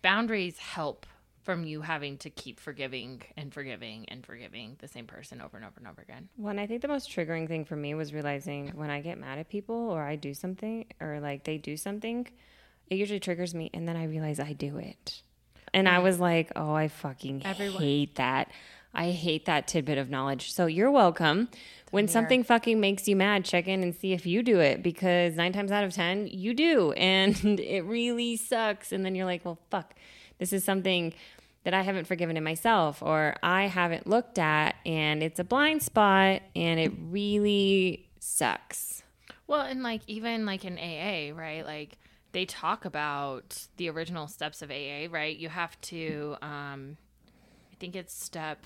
boundaries 0.00 0.56
help 0.56 1.04
from 1.42 1.64
you 1.64 1.80
having 1.80 2.18
to 2.18 2.30
keep 2.30 2.60
forgiving 2.60 3.22
and 3.36 3.52
forgiving 3.52 4.04
and 4.08 4.24
forgiving 4.24 4.76
the 4.80 4.88
same 4.88 5.06
person 5.06 5.40
over 5.40 5.56
and 5.56 5.64
over 5.64 5.74
and 5.78 5.88
over 5.88 6.02
again. 6.02 6.28
Well, 6.36 6.50
and 6.50 6.60
I 6.60 6.66
think 6.66 6.82
the 6.82 6.88
most 6.88 7.10
triggering 7.10 7.48
thing 7.48 7.64
for 7.64 7.76
me 7.76 7.94
was 7.94 8.12
realizing 8.12 8.68
when 8.74 8.90
I 8.90 9.00
get 9.00 9.18
mad 9.18 9.38
at 9.38 9.48
people 9.48 9.74
or 9.74 10.02
I 10.02 10.16
do 10.16 10.34
something 10.34 10.84
or 11.00 11.18
like 11.20 11.44
they 11.44 11.56
do 11.56 11.76
something, 11.76 12.28
it 12.88 12.96
usually 12.96 13.20
triggers 13.20 13.54
me 13.54 13.70
and 13.72 13.88
then 13.88 13.96
I 13.96 14.04
realize 14.04 14.38
I 14.38 14.52
do 14.52 14.76
it. 14.76 15.22
And 15.72 15.88
I 15.88 16.00
was 16.00 16.18
like, 16.18 16.50
oh, 16.56 16.74
I 16.74 16.88
fucking 16.88 17.42
Everyone. 17.44 17.80
hate 17.80 18.16
that. 18.16 18.50
I 18.92 19.10
hate 19.12 19.46
that 19.46 19.68
tidbit 19.68 19.98
of 19.98 20.10
knowledge. 20.10 20.52
So 20.52 20.66
you're 20.66 20.90
welcome. 20.90 21.48
when 21.92 22.08
something 22.08 22.42
fucking 22.42 22.80
makes 22.80 23.06
you 23.06 23.14
mad, 23.14 23.44
check 23.44 23.68
in 23.68 23.82
and 23.84 23.94
see 23.94 24.12
if 24.12 24.26
you 24.26 24.42
do 24.42 24.58
it 24.58 24.82
because 24.82 25.36
nine 25.36 25.52
times 25.52 25.70
out 25.70 25.84
of 25.84 25.92
10, 25.92 26.26
you 26.26 26.54
do. 26.54 26.92
And 26.96 27.60
it 27.60 27.82
really 27.84 28.36
sucks. 28.36 28.90
And 28.92 29.04
then 29.06 29.14
you're 29.14 29.26
like, 29.26 29.44
well, 29.44 29.58
fuck 29.70 29.94
this 30.40 30.52
is 30.52 30.64
something 30.64 31.14
that 31.62 31.74
I 31.74 31.82
haven't 31.82 32.06
forgiven 32.06 32.36
in 32.36 32.42
myself 32.42 33.02
or 33.02 33.36
I 33.42 33.66
haven't 33.68 34.06
looked 34.06 34.38
at 34.38 34.74
and 34.84 35.22
it's 35.22 35.38
a 35.38 35.44
blind 35.44 35.82
spot 35.82 36.40
and 36.56 36.80
it 36.80 36.90
really 36.98 38.08
sucks. 38.18 39.02
Well, 39.46 39.60
and 39.60 39.82
like 39.82 40.00
even 40.06 40.46
like 40.46 40.64
in 40.64 40.78
AA, 40.78 41.38
right? 41.38 41.64
Like 41.64 41.98
they 42.32 42.46
talk 42.46 42.84
about 42.86 43.66
the 43.76 43.90
original 43.90 44.26
steps 44.26 44.62
of 44.62 44.70
AA, 44.70 45.06
right? 45.10 45.36
You 45.36 45.48
have 45.50 45.78
to 45.82 46.36
um 46.40 46.96
I 47.72 47.76
think 47.78 47.94
it's 47.94 48.14
step 48.14 48.64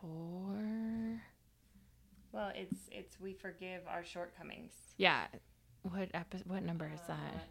four. 0.00 1.20
Well, 2.32 2.52
it's 2.54 2.88
it's 2.90 3.20
we 3.20 3.32
forgive 3.32 3.82
our 3.88 4.04
shortcomings. 4.04 4.72
Yeah. 4.96 5.24
What 5.82 6.08
epi- 6.14 6.42
What 6.46 6.62
number 6.62 6.90
is 6.92 7.00
that? 7.08 7.48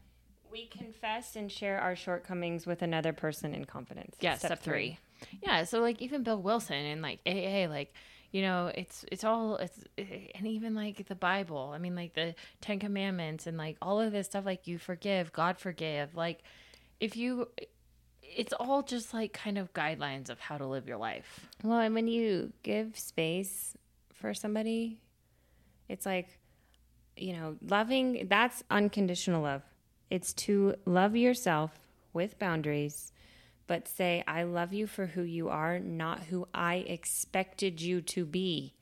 We 0.53 0.67
confess 0.67 1.36
and 1.36 1.51
share 1.51 1.79
our 1.79 1.95
shortcomings 1.95 2.65
with 2.65 2.81
another 2.81 3.12
person 3.12 3.53
in 3.53 3.65
confidence. 3.65 4.15
Yeah, 4.22 4.38
step, 4.38 4.62
three. 4.62 5.00
Yeah, 5.41 5.63
so 5.63 5.81
like 5.81 6.01
even 6.01 6.24
Bill 6.24 6.41
Wilson 6.41 6.75
and 6.75 7.01
like 7.01 7.19
AA, 7.25 7.67
like 7.67 7.93
you 8.31 8.41
know, 8.41 8.72
it's 8.74 9.03
it's 9.12 9.24
all 9.24 9.57
it's 9.57 9.83
and 9.98 10.48
even 10.48 10.75
like 10.75 11.07
the 11.07 11.15
Bible. 11.15 11.72
I 11.74 11.79
mean, 11.79 11.95
like 11.95 12.13
the 12.13 12.36
Ten 12.62 12.79
Commandments 12.79 13.48
and 13.48 13.57
like 13.57 13.77
all 13.81 14.00
of 14.00 14.12
this 14.12 14.27
stuff. 14.27 14.45
Like 14.45 14.67
you 14.67 14.77
forgive, 14.77 15.33
God 15.33 15.57
forgive. 15.57 16.15
Like 16.15 16.43
if 17.00 17.17
you, 17.17 17.50
it's 18.22 18.53
all 18.53 18.81
just 18.81 19.13
like 19.13 19.33
kind 19.33 19.57
of 19.57 19.74
guidelines 19.74 20.29
of 20.29 20.39
how 20.39 20.57
to 20.57 20.65
live 20.65 20.88
your 20.88 20.98
life. 20.98 21.48
Well, 21.62 21.79
and 21.79 21.93
when 21.93 22.07
you 22.07 22.53
give 22.63 22.98
space 22.98 23.75
for 24.13 24.33
somebody, 24.33 25.01
it's 25.89 26.05
like, 26.05 26.39
you 27.17 27.33
know, 27.33 27.57
loving, 27.67 28.27
that's 28.29 28.63
unconditional 28.72 29.41
love. 29.41 29.63
It's 30.10 30.33
to 30.33 30.75
love 30.86 31.15
yourself 31.15 31.79
with 32.13 32.38
boundaries, 32.39 33.12
but 33.67 33.88
say, 33.88 34.24
I 34.27 34.43
love 34.43 34.74
you 34.74 34.86
for 34.88 35.07
who 35.07 35.24
you 35.24 35.50
are, 35.50 35.79
not 35.79 36.24
who 36.25 36.48
I 36.53 36.75
expected 36.75 37.81
you 37.81 38.01
to 38.01 38.25
be. 38.25 38.74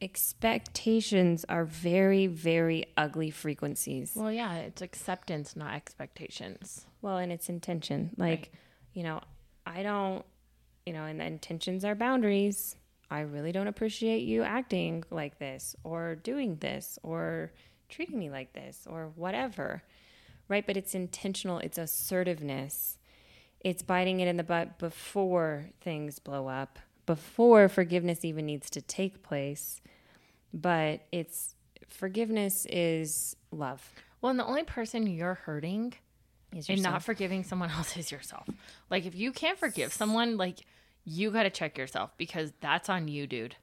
Expectations 0.00 1.44
are 1.48 1.64
very, 1.64 2.28
very 2.28 2.84
ugly 2.96 3.30
frequencies. 3.30 4.12
Well, 4.14 4.30
yeah, 4.30 4.54
it's 4.56 4.80
acceptance, 4.80 5.56
not 5.56 5.74
expectations. 5.74 6.86
Well, 7.02 7.18
and 7.18 7.32
it's 7.32 7.48
intention. 7.48 8.10
Like, 8.16 8.38
Right. 8.38 8.48
you 8.92 9.02
know, 9.02 9.20
I 9.66 9.82
don't, 9.82 10.24
you 10.86 10.92
know, 10.92 11.04
and 11.04 11.20
intentions 11.20 11.84
are 11.84 11.96
boundaries. 11.96 12.76
I 13.10 13.20
really 13.20 13.50
don't 13.50 13.66
appreciate 13.66 14.20
you 14.22 14.42
acting 14.42 15.02
like 15.10 15.38
this 15.38 15.74
or 15.82 16.14
doing 16.14 16.56
this 16.56 16.98
or 17.02 17.52
treating 17.88 18.18
me 18.18 18.30
like 18.30 18.52
this 18.52 18.86
or 18.88 19.10
whatever. 19.14 19.82
Right. 20.48 20.66
But 20.66 20.76
it's 20.76 20.94
intentional, 20.94 21.58
it's 21.58 21.78
assertiveness. 21.78 22.98
It's 23.60 23.82
biting 23.82 24.20
it 24.20 24.28
in 24.28 24.36
the 24.36 24.44
butt 24.44 24.78
before 24.78 25.70
things 25.80 26.18
blow 26.18 26.46
up, 26.48 26.78
before 27.06 27.68
forgiveness 27.68 28.24
even 28.24 28.46
needs 28.46 28.70
to 28.70 28.80
take 28.80 29.22
place. 29.22 29.80
But 30.54 31.00
it's 31.12 31.54
forgiveness 31.88 32.66
is 32.70 33.36
love. 33.50 33.92
Well, 34.20 34.30
and 34.30 34.38
the 34.38 34.46
only 34.46 34.62
person 34.64 35.06
you're 35.06 35.34
hurting 35.34 35.94
Is 36.54 36.68
and 36.68 36.78
yourself. 36.78 36.92
not 36.94 37.02
forgiving 37.02 37.44
someone 37.44 37.70
else 37.76 37.96
is 37.96 38.10
yourself. 38.12 38.48
Like 38.90 39.04
if 39.06 39.14
you 39.14 39.32
can't 39.32 39.58
forgive 39.58 39.92
someone, 39.92 40.36
like 40.36 40.60
you 41.04 41.30
got 41.30 41.44
to 41.44 41.50
check 41.50 41.76
yourself 41.76 42.10
because 42.16 42.52
that's 42.60 42.88
on 42.88 43.08
you, 43.08 43.26
dude. 43.26 43.56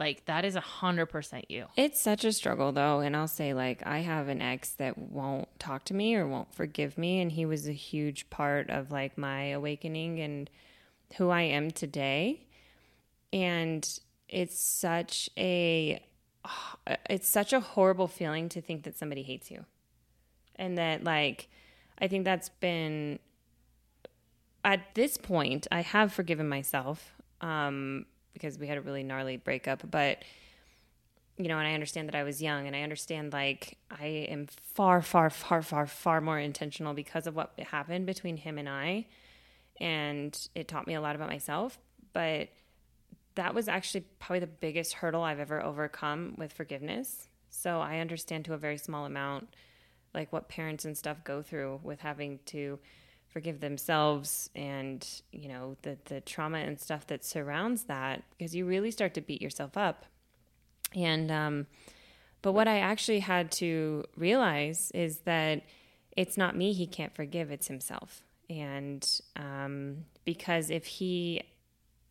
Like 0.00 0.24
that 0.24 0.46
is 0.46 0.56
a 0.56 0.60
hundred 0.60 1.06
percent 1.06 1.50
you. 1.50 1.66
It's 1.76 2.00
such 2.00 2.24
a 2.24 2.32
struggle 2.32 2.72
though, 2.72 3.00
and 3.00 3.14
I'll 3.14 3.28
say 3.28 3.52
like 3.52 3.86
I 3.86 3.98
have 3.98 4.28
an 4.28 4.40
ex 4.40 4.70
that 4.70 4.96
won't 4.96 5.46
talk 5.60 5.84
to 5.84 5.94
me 5.94 6.14
or 6.14 6.26
won't 6.26 6.54
forgive 6.54 6.96
me 6.96 7.20
and 7.20 7.30
he 7.30 7.44
was 7.44 7.68
a 7.68 7.72
huge 7.72 8.30
part 8.30 8.70
of 8.70 8.90
like 8.90 9.18
my 9.18 9.48
awakening 9.48 10.18
and 10.18 10.48
who 11.18 11.28
I 11.28 11.42
am 11.42 11.70
today. 11.70 12.46
And 13.30 13.86
it's 14.26 14.58
such 14.58 15.28
a 15.36 16.02
it's 17.10 17.28
such 17.28 17.52
a 17.52 17.60
horrible 17.60 18.08
feeling 18.08 18.48
to 18.48 18.62
think 18.62 18.84
that 18.84 18.96
somebody 18.96 19.22
hates 19.22 19.50
you. 19.50 19.66
And 20.56 20.78
that 20.78 21.04
like 21.04 21.50
I 21.98 22.08
think 22.08 22.24
that's 22.24 22.48
been 22.48 23.18
at 24.64 24.80
this 24.94 25.18
point 25.18 25.66
I 25.70 25.82
have 25.82 26.10
forgiven 26.10 26.48
myself 26.48 27.12
um 27.42 28.06
because 28.40 28.58
we 28.58 28.66
had 28.66 28.78
a 28.78 28.80
really 28.80 29.02
gnarly 29.02 29.36
breakup, 29.36 29.88
but 29.90 30.22
you 31.36 31.48
know, 31.48 31.58
and 31.58 31.66
I 31.66 31.72
understand 31.72 32.08
that 32.08 32.14
I 32.14 32.22
was 32.22 32.42
young 32.42 32.66
and 32.66 32.76
I 32.76 32.82
understand 32.82 33.32
like 33.32 33.78
I 33.90 34.06
am 34.28 34.46
far, 34.46 35.00
far, 35.00 35.30
far, 35.30 35.62
far, 35.62 35.86
far 35.86 36.20
more 36.20 36.38
intentional 36.38 36.92
because 36.92 37.26
of 37.26 37.34
what 37.34 37.52
happened 37.58 38.04
between 38.04 38.36
him 38.36 38.58
and 38.58 38.68
I. 38.68 39.06
And 39.80 40.38
it 40.54 40.68
taught 40.68 40.86
me 40.86 40.94
a 40.94 41.00
lot 41.00 41.16
about 41.16 41.30
myself. 41.30 41.78
But 42.12 42.50
that 43.36 43.54
was 43.54 43.68
actually 43.68 44.04
probably 44.18 44.40
the 44.40 44.48
biggest 44.48 44.94
hurdle 44.94 45.22
I've 45.22 45.40
ever 45.40 45.62
overcome 45.62 46.34
with 46.36 46.52
forgiveness. 46.52 47.28
So 47.48 47.80
I 47.80 48.00
understand 48.00 48.44
to 48.46 48.54
a 48.54 48.58
very 48.58 48.76
small 48.76 49.06
amount 49.06 49.48
like 50.12 50.32
what 50.32 50.48
parents 50.48 50.84
and 50.84 50.96
stuff 50.96 51.24
go 51.24 51.40
through 51.40 51.80
with 51.82 52.00
having 52.00 52.40
to 52.46 52.78
forgive 53.30 53.60
themselves 53.60 54.50
and 54.54 55.22
you 55.32 55.48
know 55.48 55.76
the 55.82 55.96
the 56.06 56.20
trauma 56.20 56.58
and 56.58 56.80
stuff 56.80 57.06
that 57.06 57.24
surrounds 57.24 57.84
that 57.84 58.22
because 58.36 58.54
you 58.54 58.66
really 58.66 58.90
start 58.90 59.14
to 59.14 59.20
beat 59.20 59.40
yourself 59.40 59.76
up 59.76 60.04
and 60.94 61.30
um, 61.30 61.66
but 62.42 62.52
what 62.52 62.68
I 62.68 62.78
actually 62.78 63.20
had 63.20 63.50
to 63.52 64.04
realize 64.16 64.90
is 64.92 65.20
that 65.20 65.62
it's 66.16 66.36
not 66.36 66.56
me 66.56 66.72
he 66.72 66.86
can't 66.86 67.14
forgive, 67.14 67.50
it's 67.50 67.68
himself. 67.68 68.22
And 68.48 69.06
um, 69.36 70.04
because 70.24 70.70
if 70.70 70.86
he 70.86 71.42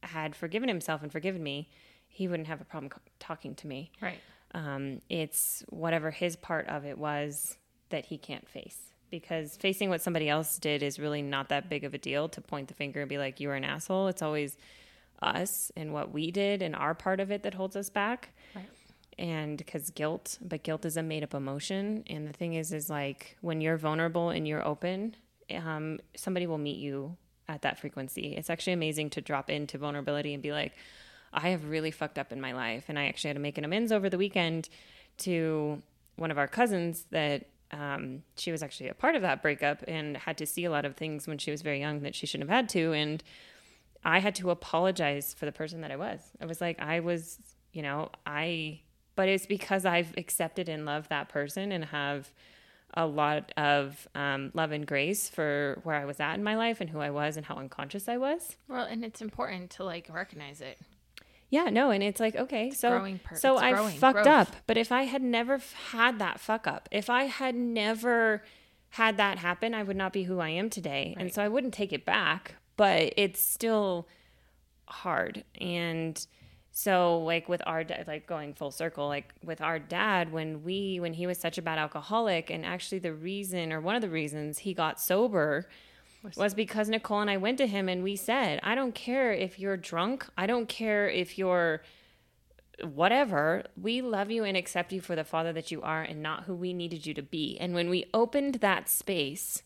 had 0.04 0.36
forgiven 0.36 0.70
himself 0.70 1.04
and 1.04 1.12
forgiven 1.12 1.44
me, 1.44 1.70
he 2.08 2.28
wouldn't 2.28 2.48
have 2.48 2.62
a 2.62 2.66
problem 2.66 2.92
talking 3.20 3.56
to 3.56 3.68
me. 3.68 3.92
Right. 4.02 4.20
Um, 4.54 5.02
it's 5.10 5.64
whatever 5.70 6.12
his 6.12 6.36
part 6.36 6.68
of 6.68 6.86
it 6.86 6.98
was 6.98 7.58
that 7.90 8.06
he 8.06 8.18
can't 8.18 8.48
face. 8.48 8.80
Because 9.10 9.58
facing 9.58 9.90
what 9.90 10.02
somebody 10.02 10.30
else 10.30 10.58
did 10.60 10.84
is 10.84 11.00
really 11.00 11.22
not 11.22 11.50
that 11.50 11.70
big 11.70 11.84
of 11.84 11.94
a 11.94 11.98
deal 11.98 12.30
to 12.30 12.42
point 12.42 12.68
the 12.68 12.74
finger 12.74 13.00
and 13.02 13.10
be 13.10 13.18
like, 13.18 13.40
you 13.40 13.48
were 13.48 13.56
an 13.56 13.64
asshole. 13.64 14.08
It's 14.08 14.22
always 14.22 14.58
us 15.22 15.72
and 15.76 15.92
what 15.94 16.12
we 16.14 16.32
did 16.32 16.62
and 16.62 16.76
our 16.76 16.94
part 16.94 17.20
of 17.20 17.30
it 17.32 17.44
that 17.44 17.54
holds 17.54 17.76
us 17.76 17.90
back 17.90 18.30
Right. 18.56 18.70
and 19.18 19.58
because 19.58 19.90
guilt 19.90 20.38
but 20.42 20.64
guilt 20.64 20.86
is 20.86 20.96
a 20.96 21.04
made 21.04 21.24
up 21.24 21.34
emotion 21.34 22.06
and 22.08 22.26
the 22.26 22.32
thing 22.32 22.54
is 22.54 22.72
is 22.72 22.90
like 22.90 23.36
when 23.42 23.60
you're 23.60 23.76
vulnerable 23.76 24.30
and 24.30 24.48
you're 24.48 24.66
open 24.66 25.18
um, 25.54 26.00
somebody 26.16 26.48
will 26.48 26.58
meet 26.58 26.78
you 26.78 27.18
at 27.50 27.64
that 27.64 27.78
frequency 27.80 28.34
it's 28.38 28.50
actually 28.50 28.72
amazing 28.72 29.10
to 29.10 29.20
drop 29.20 29.50
into 29.50 29.78
vulnerability 29.78 30.34
and 30.34 30.42
be 30.42 30.54
like 30.54 30.72
i 31.34 31.50
have 31.50 31.66
really 31.70 31.92
fucked 31.92 32.18
up 32.18 32.32
in 32.32 32.40
my 32.40 32.54
life 32.54 32.86
and 32.88 32.98
i 32.98 33.08
actually 33.08 33.28
had 33.28 33.36
to 33.36 33.42
make 33.42 33.58
an 33.58 33.66
amends 33.66 33.92
over 33.92 34.10
the 34.10 34.18
weekend 34.18 34.70
to 35.18 35.82
one 36.16 36.32
of 36.32 36.38
our 36.38 36.48
cousins 36.48 37.06
that 37.12 37.46
um, 37.72 38.24
she 38.36 38.52
was 38.52 38.64
actually 38.64 38.90
a 38.90 38.94
part 38.94 39.16
of 39.16 39.22
that 39.22 39.42
breakup 39.42 39.84
and 39.88 40.18
had 40.18 40.38
to 40.38 40.46
see 40.46 40.66
a 40.66 40.72
lot 40.72 40.86
of 40.86 40.96
things 40.96 41.28
when 41.28 41.38
she 41.38 41.52
was 41.52 41.62
very 41.62 41.80
young 41.80 42.02
that 42.02 42.16
she 42.16 42.26
shouldn't 42.26 42.50
have 42.50 42.56
had 42.56 42.70
to 42.70 42.94
and 42.94 43.24
I 44.04 44.20
had 44.20 44.36
to 44.36 44.50
apologize 44.50 45.34
for 45.34 45.46
the 45.46 45.52
person 45.52 45.82
that 45.82 45.92
I 45.92 45.98
was. 45.98 46.22
I 46.40 46.46
was 46.46 46.62
like, 46.62 46.80
I 46.80 47.02
was, 47.02 47.38
you 47.74 47.82
know, 47.82 48.10
I, 48.26 48.82
but 49.16 49.28
it's 49.28 49.46
because 49.46 49.86
I've 49.86 50.14
accepted 50.18 50.70
and 50.70 50.86
loved 50.86 51.10
that 51.10 51.30
person 51.30 51.72
and 51.72 51.86
have 51.86 52.32
a 52.94 53.06
lot 53.06 53.52
of 53.58 54.08
um, 54.16 54.52
love 54.54 54.72
and 54.72 54.88
grace 54.88 55.30
for 55.30 55.80
where 55.84 55.96
I 55.96 56.06
was 56.06 56.20
at 56.20 56.36
in 56.36 56.44
my 56.44 56.56
life 56.56 56.82
and 56.82 56.90
who 56.90 57.00
I 57.00 57.10
was 57.10 57.38
and 57.38 57.46
how 57.46 57.56
unconscious 57.56 58.08
I 58.08 58.18
was. 58.18 58.56
Well, 58.68 58.86
and 58.86 59.04
it's 59.04 59.22
important 59.22 59.70
to 59.72 59.84
like 59.84 60.08
recognize 60.12 60.62
it. 60.62 60.78
Yeah, 61.50 61.66
no, 61.72 61.90
and 61.90 62.04
it's 62.04 62.20
like 62.20 62.36
okay, 62.36 62.70
so 62.72 62.90
growing 62.90 63.20
per- 63.20 63.36
so 63.36 63.58
I 63.58 63.72
growing, 63.74 63.98
fucked 63.98 64.24
growth. 64.24 64.28
up, 64.28 64.56
but 64.68 64.78
if 64.78 64.92
I 64.92 65.04
had 65.04 65.22
never 65.24 65.56
f- 65.56 65.74
had 65.92 66.20
that 66.20 66.40
fuck 66.40 66.68
up, 66.68 66.88
if 66.92 67.10
I 67.10 67.24
had 67.24 67.56
never 67.56 68.44
had 68.90 69.18
that 69.18 69.40
happen, 69.40 69.74
I 69.74 69.84
would 69.84 69.98
not 69.98 70.14
be 70.14 70.24
who 70.24 70.40
I 70.40 70.50
am 70.50 70.70
today, 70.70 71.16
and 71.18 71.34
so 71.34 71.42
I 71.44 71.48
wouldn't 71.48 71.74
take 71.74 71.92
it 71.94 72.06
back. 72.06 72.56
But 72.78 73.14
it's 73.18 73.42
still 73.42 74.08
hard, 74.86 75.44
and 75.60 76.24
so 76.72 77.20
like 77.20 77.50
with 77.50 77.62
our 77.66 77.84
dad, 77.84 78.06
like 78.08 78.28
going 78.28 78.54
full 78.54 78.72
circle, 78.72 79.08
like 79.08 79.34
with 79.44 79.60
our 79.62 79.80
dad, 79.80 80.32
when 80.32 80.64
we 80.64 81.00
when 81.00 81.14
he 81.14 81.26
was 81.28 81.38
such 81.40 81.58
a 81.58 81.62
bad 81.64 81.80
alcoholic, 81.80 82.50
and 82.52 82.64
actually 82.66 83.00
the 83.00 83.14
reason 83.14 83.74
or 83.74 83.82
one 83.82 83.96
of 83.96 84.02
the 84.02 84.10
reasons 84.10 84.60
he 84.60 84.74
got 84.74 85.00
sober 85.00 85.68
was 86.36 86.54
because 86.54 86.90
Nicole 86.90 87.22
and 87.22 87.30
I 87.30 87.38
went 87.38 87.58
to 87.60 87.68
him 87.68 87.88
and 87.90 88.04
we 88.04 88.16
said, 88.16 88.60
I 88.64 88.76
don't 88.76 88.94
care 88.96 89.32
if 89.32 89.60
you're 89.60 89.78
drunk. 89.78 90.28
I 90.38 90.48
don't 90.48 90.68
care 90.68 91.10
if 91.10 91.38
you're 91.38 91.82
whatever. 92.84 93.64
We 93.80 94.02
love 94.02 94.32
you 94.32 94.44
and 94.44 94.56
accept 94.58 94.92
you 94.94 95.02
for 95.02 95.16
the 95.16 95.24
father 95.24 95.54
that 95.54 95.72
you 95.72 95.82
are 95.82 96.02
and 96.02 96.22
not 96.22 96.44
who 96.44 96.56
we 96.56 96.74
needed 96.74 97.06
you 97.06 97.14
to 97.14 97.22
be. 97.22 97.58
And 97.60 97.74
when 97.74 97.90
we 97.90 98.06
opened 98.14 98.56
that 98.56 98.90
space, 98.90 99.64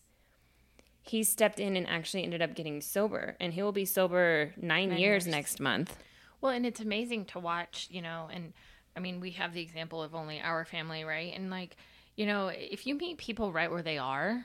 he 1.02 1.22
stepped 1.22 1.60
in 1.60 1.76
and 1.76 1.88
actually 1.88 2.24
ended 2.24 2.42
up 2.42 2.54
getting 2.54 2.80
sober. 2.80 3.36
And 3.40 3.52
he 3.52 3.62
will 3.62 3.72
be 3.72 3.84
sober 3.84 4.52
nine, 4.56 4.90
Nine 4.90 4.98
years, 4.98 5.26
years. 5.26 5.34
next 5.34 5.60
month. 5.60 5.96
Well, 6.40 6.52
and 6.52 6.66
it's 6.66 6.80
amazing 6.80 7.26
to 7.26 7.38
watch, 7.38 7.88
you 7.90 8.02
know, 8.02 8.28
and 8.32 8.52
I 8.96 9.00
mean, 9.00 9.20
we 9.20 9.32
have 9.32 9.54
the 9.54 9.60
example 9.62 10.02
of 10.02 10.14
only 10.14 10.40
our 10.40 10.64
family, 10.64 11.04
right? 11.04 11.32
And 11.34 11.50
like, 11.50 11.76
you 12.16 12.26
know, 12.26 12.48
if 12.48 12.86
you 12.86 12.94
meet 12.94 13.18
people 13.18 13.52
right 13.52 13.70
where 13.70 13.82
they 13.82 13.98
are, 13.98 14.44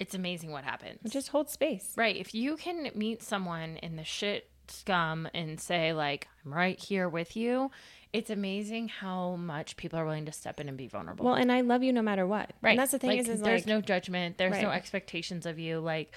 it's 0.00 0.14
amazing 0.14 0.50
what 0.50 0.64
happens. 0.64 0.98
Just 1.12 1.28
hold 1.28 1.50
space. 1.50 1.92
Right. 1.94 2.16
If 2.16 2.34
you 2.34 2.56
can 2.56 2.90
meet 2.94 3.22
someone 3.22 3.76
in 3.76 3.96
the 3.96 4.04
shit 4.04 4.50
scum 4.66 5.28
and 5.34 5.60
say, 5.60 5.92
like, 5.92 6.26
I'm 6.44 6.52
right 6.52 6.80
here 6.80 7.08
with 7.08 7.36
you, 7.36 7.70
it's 8.12 8.30
amazing 8.30 8.88
how 8.88 9.36
much 9.36 9.76
people 9.76 9.98
are 9.98 10.04
willing 10.04 10.24
to 10.24 10.32
step 10.32 10.58
in 10.58 10.68
and 10.68 10.76
be 10.78 10.88
vulnerable. 10.88 11.26
Well, 11.26 11.34
and 11.34 11.52
I 11.52 11.60
love 11.60 11.82
you 11.82 11.92
no 11.92 12.02
matter 12.02 12.26
what. 12.26 12.52
right. 12.62 12.70
And 12.70 12.78
that's 12.78 12.92
the 12.92 12.98
thing 12.98 13.10
Like, 13.10 13.20
is, 13.20 13.28
is 13.28 13.40
there's 13.42 13.60
like, 13.62 13.68
no 13.68 13.80
judgment, 13.80 14.38
there's 14.38 14.60
no 14.60 14.70
expectations 14.70 15.44
of 15.44 15.58
you. 15.58 15.80
Like, 15.80 16.14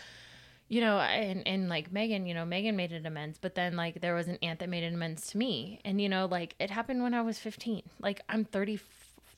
you 0.70 0.80
know, 0.80 0.98
and, 1.00 1.46
and 1.46 1.68
like 1.68 1.92
Megan, 1.92 2.26
you 2.26 2.34
know, 2.34 2.46
Megan 2.46 2.76
made 2.78 2.94
an 2.94 3.06
amends, 3.06 3.38
but 3.38 3.54
then 3.54 3.76
like 3.76 4.00
there 4.02 4.16
was 4.16 4.28
an 4.30 4.40
aunt 4.42 4.60
that 4.60 4.70
made 4.70 4.84
an 4.84 4.96
amends 4.96 5.28
to 5.28 5.38
me. 5.38 5.82
And, 5.84 6.00
you 6.00 6.08
know, 6.08 6.26
like 6.26 6.56
it 6.58 6.72
happened 6.72 7.04
when 7.04 7.14
I 7.14 7.22
was 7.22 7.38
15. 7.38 7.84
Like 8.00 8.22
I'm 8.30 8.46
30, 8.46 8.80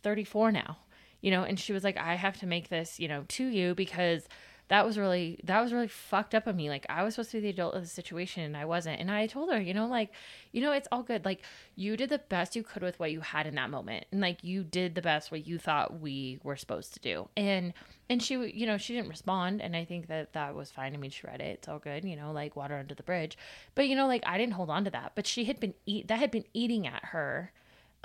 34 0.03 0.51
now, 0.51 0.77
you 1.21 1.31
know, 1.31 1.43
and 1.43 1.59
she 1.59 1.73
was 1.73 1.83
like, 1.83 1.97
I 1.97 2.15
have 2.15 2.37
to 2.39 2.47
make 2.47 2.69
this, 2.69 2.99
you 2.99 3.07
know, 3.07 3.25
to 3.29 3.45
you 3.45 3.75
because 3.75 4.27
that 4.67 4.85
was 4.85 4.97
really 4.97 5.39
that 5.43 5.61
was 5.61 5.71
really 5.71 5.87
fucked 5.87 6.33
up 6.33 6.47
of 6.47 6.55
me. 6.55 6.69
Like 6.69 6.85
i 6.89 7.03
was 7.03 7.13
supposed 7.15 7.31
to 7.31 7.37
be 7.37 7.41
the 7.41 7.49
adult 7.49 7.75
of 7.75 7.81
the 7.81 7.87
situation 7.87 8.43
and 8.43 8.57
i 8.57 8.65
wasn't. 8.65 8.99
And 8.99 9.11
i 9.11 9.27
told 9.27 9.51
her 9.51 9.59
you 9.59 9.73
know 9.73 9.87
like 9.87 10.11
you 10.51 10.61
know 10.61 10.71
it's 10.71 10.87
all 10.91 11.03
good. 11.03 11.25
Like 11.25 11.43
you 11.75 11.95
did 11.95 12.09
the 12.09 12.19
best 12.19 12.55
you 12.55 12.63
could 12.63 12.81
with 12.81 12.99
what 12.99 13.11
you 13.11 13.21
had 13.21 13.45
in 13.45 13.55
that 13.55 13.69
moment. 13.69 14.05
And 14.11 14.21
like 14.21 14.43
you 14.43 14.63
did 14.63 14.95
the 14.95 15.01
best 15.01 15.31
what 15.31 15.45
you 15.45 15.57
thought 15.59 15.99
we 15.99 16.39
were 16.43 16.55
supposed 16.55 16.93
to 16.95 16.99
do. 16.99 17.29
And 17.37 17.73
and 18.09 18.21
she 18.21 18.35
you 18.35 18.65
know 18.65 18.77
she 18.77 18.93
didn't 18.95 19.09
respond. 19.09 19.61
And 19.61 19.75
i 19.75 19.85
think 19.85 20.07
that 20.07 20.33
that 20.33 20.55
was 20.55 20.71
fine. 20.71 20.93
I 20.93 20.97
mean 20.97 21.11
she 21.11 21.27
read 21.27 21.41
it. 21.41 21.59
It's 21.59 21.67
all 21.67 21.79
good 21.79 22.03
you 22.03 22.15
know 22.15 22.31
like 22.31 22.55
water 22.55 22.75
under 22.75 22.95
the 22.95 23.03
bridge. 23.03 23.37
But 23.75 23.87
you 23.87 23.95
know 23.95 24.07
like 24.07 24.23
i 24.25 24.37
didn't 24.37 24.53
hold 24.53 24.69
on 24.69 24.85
to 24.85 24.91
that. 24.91 25.11
But 25.15 25.27
she 25.27 25.45
had 25.45 25.59
been 25.59 25.75
eat 25.85 26.07
that 26.07 26.19
had 26.19 26.31
been 26.31 26.45
eating 26.53 26.87
at 26.87 27.05
her 27.05 27.51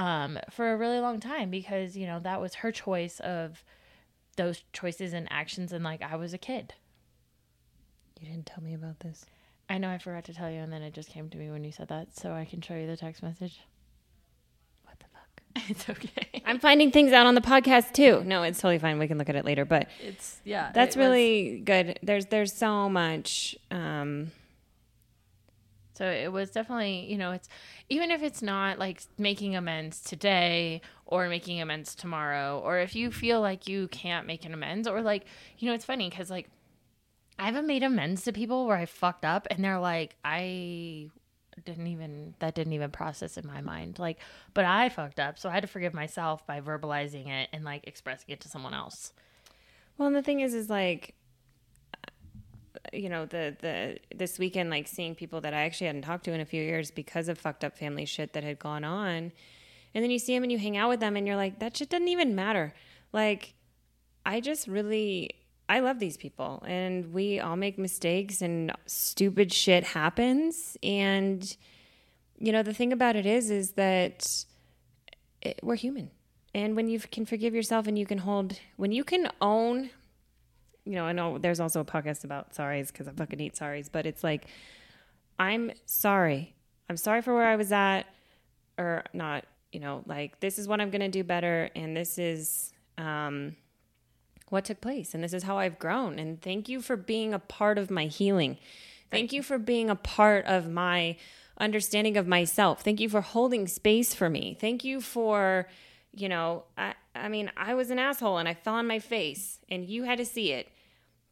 um 0.00 0.38
for 0.50 0.72
a 0.72 0.76
really 0.76 0.98
long 1.00 1.20
time 1.20 1.50
because 1.50 1.96
you 1.96 2.06
know 2.06 2.18
that 2.20 2.40
was 2.40 2.54
her 2.56 2.72
choice 2.72 3.20
of 3.20 3.62
those 4.36 4.64
choices 4.72 5.12
and 5.12 5.28
actions 5.30 5.72
and 5.72 5.84
like 5.84 6.00
I 6.02 6.16
was 6.16 6.32
a 6.32 6.38
kid. 6.38 6.74
You 8.20 8.28
didn't 8.28 8.46
tell 8.46 8.62
me 8.62 8.74
about 8.74 9.00
this. 9.00 9.24
I 9.68 9.78
know 9.78 9.90
I 9.90 9.98
forgot 9.98 10.24
to 10.24 10.34
tell 10.34 10.50
you 10.50 10.60
and 10.60 10.72
then 10.72 10.82
it 10.82 10.94
just 10.94 11.10
came 11.10 11.28
to 11.30 11.38
me 11.38 11.50
when 11.50 11.64
you 11.64 11.72
said 11.72 11.88
that 11.88 12.16
so 12.16 12.32
I 12.32 12.44
can 12.44 12.60
show 12.60 12.74
you 12.74 12.86
the 12.86 12.96
text 12.96 13.22
message. 13.22 13.60
What 14.84 14.98
the 14.98 15.06
fuck? 15.12 15.64
It's 15.70 15.88
okay. 15.90 16.42
I'm 16.46 16.58
finding 16.58 16.90
things 16.90 17.12
out 17.12 17.26
on 17.26 17.34
the 17.34 17.40
podcast 17.40 17.92
too. 17.92 18.22
No, 18.24 18.42
it's 18.42 18.58
totally 18.60 18.78
fine. 18.78 18.98
We 18.98 19.06
can 19.08 19.18
look 19.18 19.28
at 19.28 19.36
it 19.36 19.44
later, 19.44 19.64
but 19.64 19.88
It's 20.00 20.40
yeah. 20.44 20.70
that's 20.74 20.96
it 20.96 20.98
was- 20.98 21.06
really 21.08 21.60
good. 21.64 21.98
There's 22.02 22.26
there's 22.26 22.52
so 22.52 22.88
much 22.88 23.56
um 23.70 24.32
So 26.00 26.06
it 26.06 26.32
was 26.32 26.50
definitely, 26.50 27.04
you 27.12 27.18
know, 27.18 27.32
it's 27.32 27.46
even 27.90 28.10
if 28.10 28.22
it's 28.22 28.40
not 28.40 28.78
like 28.78 29.02
making 29.18 29.54
amends 29.54 30.00
today 30.00 30.80
or 31.04 31.28
making 31.28 31.60
amends 31.60 31.94
tomorrow, 31.94 32.58
or 32.64 32.78
if 32.78 32.96
you 32.96 33.10
feel 33.10 33.42
like 33.42 33.68
you 33.68 33.86
can't 33.88 34.26
make 34.26 34.46
an 34.46 34.54
amends, 34.54 34.88
or 34.88 35.02
like, 35.02 35.26
you 35.58 35.68
know, 35.68 35.74
it's 35.74 35.84
funny 35.84 36.08
because 36.08 36.30
like 36.30 36.48
I 37.38 37.44
haven't 37.44 37.66
made 37.66 37.82
amends 37.82 38.22
to 38.22 38.32
people 38.32 38.66
where 38.66 38.78
I 38.78 38.86
fucked 38.86 39.26
up 39.26 39.46
and 39.50 39.62
they're 39.62 39.78
like, 39.78 40.16
I 40.24 41.10
didn't 41.66 41.88
even, 41.88 42.34
that 42.38 42.54
didn't 42.54 42.72
even 42.72 42.90
process 42.90 43.36
in 43.36 43.46
my 43.46 43.60
mind. 43.60 43.98
Like, 43.98 44.20
but 44.54 44.64
I 44.64 44.88
fucked 44.88 45.20
up. 45.20 45.38
So 45.38 45.50
I 45.50 45.52
had 45.52 45.64
to 45.64 45.68
forgive 45.68 45.92
myself 45.92 46.46
by 46.46 46.62
verbalizing 46.62 47.28
it 47.28 47.50
and 47.52 47.62
like 47.62 47.86
expressing 47.86 48.30
it 48.30 48.40
to 48.40 48.48
someone 48.48 48.72
else. 48.72 49.12
Well, 49.98 50.06
and 50.06 50.16
the 50.16 50.22
thing 50.22 50.40
is, 50.40 50.54
is 50.54 50.70
like, 50.70 51.14
you 52.92 53.08
know, 53.08 53.26
the 53.26 53.56
the 53.60 53.98
this 54.14 54.38
weekend, 54.38 54.70
like 54.70 54.88
seeing 54.88 55.14
people 55.14 55.40
that 55.42 55.54
I 55.54 55.62
actually 55.62 55.88
hadn't 55.88 56.02
talked 56.02 56.24
to 56.24 56.32
in 56.32 56.40
a 56.40 56.44
few 56.44 56.62
years 56.62 56.90
because 56.90 57.28
of 57.28 57.38
fucked 57.38 57.64
up 57.64 57.76
family 57.76 58.04
shit 58.04 58.32
that 58.32 58.44
had 58.44 58.58
gone 58.58 58.84
on, 58.84 59.32
and 59.94 60.04
then 60.04 60.10
you 60.10 60.18
see 60.18 60.34
them 60.34 60.42
and 60.42 60.52
you 60.52 60.58
hang 60.58 60.76
out 60.76 60.88
with 60.88 61.00
them 61.00 61.16
and 61.16 61.26
you're 61.26 61.36
like, 61.36 61.58
that 61.58 61.76
shit 61.76 61.88
doesn't 61.88 62.08
even 62.08 62.34
matter. 62.34 62.72
Like, 63.12 63.54
I 64.24 64.40
just 64.40 64.66
really. 64.66 65.30
I 65.68 65.78
love 65.78 66.00
these 66.00 66.16
people, 66.16 66.64
and 66.66 67.12
we 67.12 67.38
all 67.38 67.54
make 67.54 67.78
mistakes, 67.78 68.42
and 68.42 68.72
stupid 68.86 69.52
shit 69.52 69.84
happens. 69.84 70.76
And 70.82 71.56
you 72.38 72.50
know, 72.50 72.64
the 72.64 72.74
thing 72.74 72.92
about 72.92 73.14
it 73.14 73.24
is, 73.24 73.50
is 73.50 73.72
that 73.72 74.44
it, 75.42 75.60
we're 75.62 75.76
human, 75.76 76.10
and 76.52 76.74
when 76.74 76.88
you 76.88 76.98
can 76.98 77.24
forgive 77.24 77.54
yourself, 77.54 77.86
and 77.86 77.96
you 77.96 78.04
can 78.04 78.18
hold, 78.18 78.58
when 78.76 78.90
you 78.90 79.04
can 79.04 79.28
own 79.40 79.90
you 80.84 80.94
know, 80.94 81.04
I 81.04 81.12
know 81.12 81.38
there's 81.38 81.60
also 81.60 81.80
a 81.80 81.84
podcast 81.84 82.24
about 82.24 82.54
sorries 82.54 82.88
because 82.88 83.08
I 83.08 83.12
fucking 83.12 83.38
hate 83.38 83.54
sorries, 83.54 83.88
but 83.90 84.06
it's 84.06 84.24
like, 84.24 84.46
I'm 85.38 85.72
sorry. 85.86 86.54
I'm 86.88 86.96
sorry 86.96 87.22
for 87.22 87.34
where 87.34 87.46
I 87.46 87.56
was 87.56 87.72
at, 87.72 88.02
or 88.78 89.04
not, 89.12 89.44
you 89.72 89.80
know, 89.80 90.02
like 90.06 90.40
this 90.40 90.58
is 90.58 90.66
what 90.66 90.80
I'm 90.80 90.90
going 90.90 91.00
to 91.02 91.08
do 91.08 91.22
better. 91.22 91.70
And 91.76 91.96
this 91.96 92.18
is 92.18 92.72
um, 92.98 93.56
what 94.48 94.64
took 94.64 94.80
place. 94.80 95.14
And 95.14 95.22
this 95.22 95.32
is 95.32 95.44
how 95.44 95.58
I've 95.58 95.78
grown. 95.78 96.18
And 96.18 96.40
thank 96.40 96.68
you 96.68 96.80
for 96.80 96.96
being 96.96 97.32
a 97.32 97.38
part 97.38 97.78
of 97.78 97.90
my 97.90 98.06
healing. 98.06 98.58
Thank 99.10 99.32
you 99.32 99.42
for 99.42 99.58
being 99.58 99.90
a 99.90 99.96
part 99.96 100.46
of 100.46 100.70
my 100.70 101.16
understanding 101.58 102.16
of 102.16 102.26
myself. 102.26 102.82
Thank 102.82 103.00
you 103.00 103.08
for 103.08 103.20
holding 103.20 103.66
space 103.66 104.14
for 104.14 104.30
me. 104.30 104.56
Thank 104.60 104.84
you 104.84 105.00
for, 105.00 105.68
you 106.12 106.28
know, 106.28 106.64
I, 106.76 106.94
I 107.14 107.28
mean, 107.28 107.50
I 107.56 107.74
was 107.74 107.90
an 107.90 107.98
asshole 107.98 108.38
and 108.38 108.48
I 108.48 108.54
fell 108.54 108.74
on 108.74 108.86
my 108.86 108.98
face 108.98 109.60
and 109.68 109.84
you 109.84 110.04
had 110.04 110.18
to 110.18 110.24
see 110.24 110.52
it. 110.52 110.68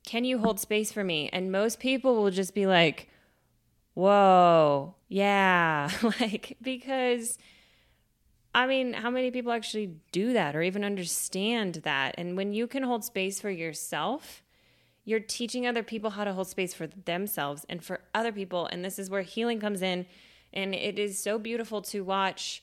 Can 0.05 0.25
you 0.25 0.39
hold 0.39 0.61
space 0.61 0.93
for 0.93 1.05
me? 1.05 1.29
And 1.33 1.53
most 1.53 1.81
people 1.81 2.17
will 2.17 2.31
just 2.31 2.55
be 2.55 2.67
like, 2.67 3.09
whoa, 3.95 4.95
yeah. 5.09 5.91
like, 6.21 6.57
because 6.63 7.39
I 8.55 8.67
mean, 8.67 8.93
how 8.93 9.11
many 9.11 9.31
people 9.31 9.53
actually 9.53 9.97
do 10.13 10.33
that 10.33 10.57
or 10.57 10.63
even 10.63 10.85
understand 10.85 11.77
that? 11.85 12.15
And 12.17 12.37
when 12.37 12.53
you 12.53 12.67
can 12.67 12.83
hold 12.83 13.05
space 13.05 13.41
for 13.41 13.51
yourself, 13.51 14.43
you're 15.05 15.21
teaching 15.21 15.67
other 15.67 15.83
people 15.83 16.11
how 16.11 16.25
to 16.25 16.33
hold 16.33 16.49
space 16.49 16.75
for 16.75 16.87
themselves 16.87 17.65
and 17.69 17.85
for 17.85 18.01
other 18.15 18.33
people. 18.33 18.67
And 18.67 18.85
this 18.85 18.99
is 18.99 19.11
where 19.11 19.23
healing 19.23 19.61
comes 19.61 19.83
in. 19.83 20.07
And 20.53 20.75
it 20.75 20.99
is 20.99 21.19
so 21.19 21.39
beautiful 21.39 21.83
to 21.83 22.03
watch. 22.03 22.63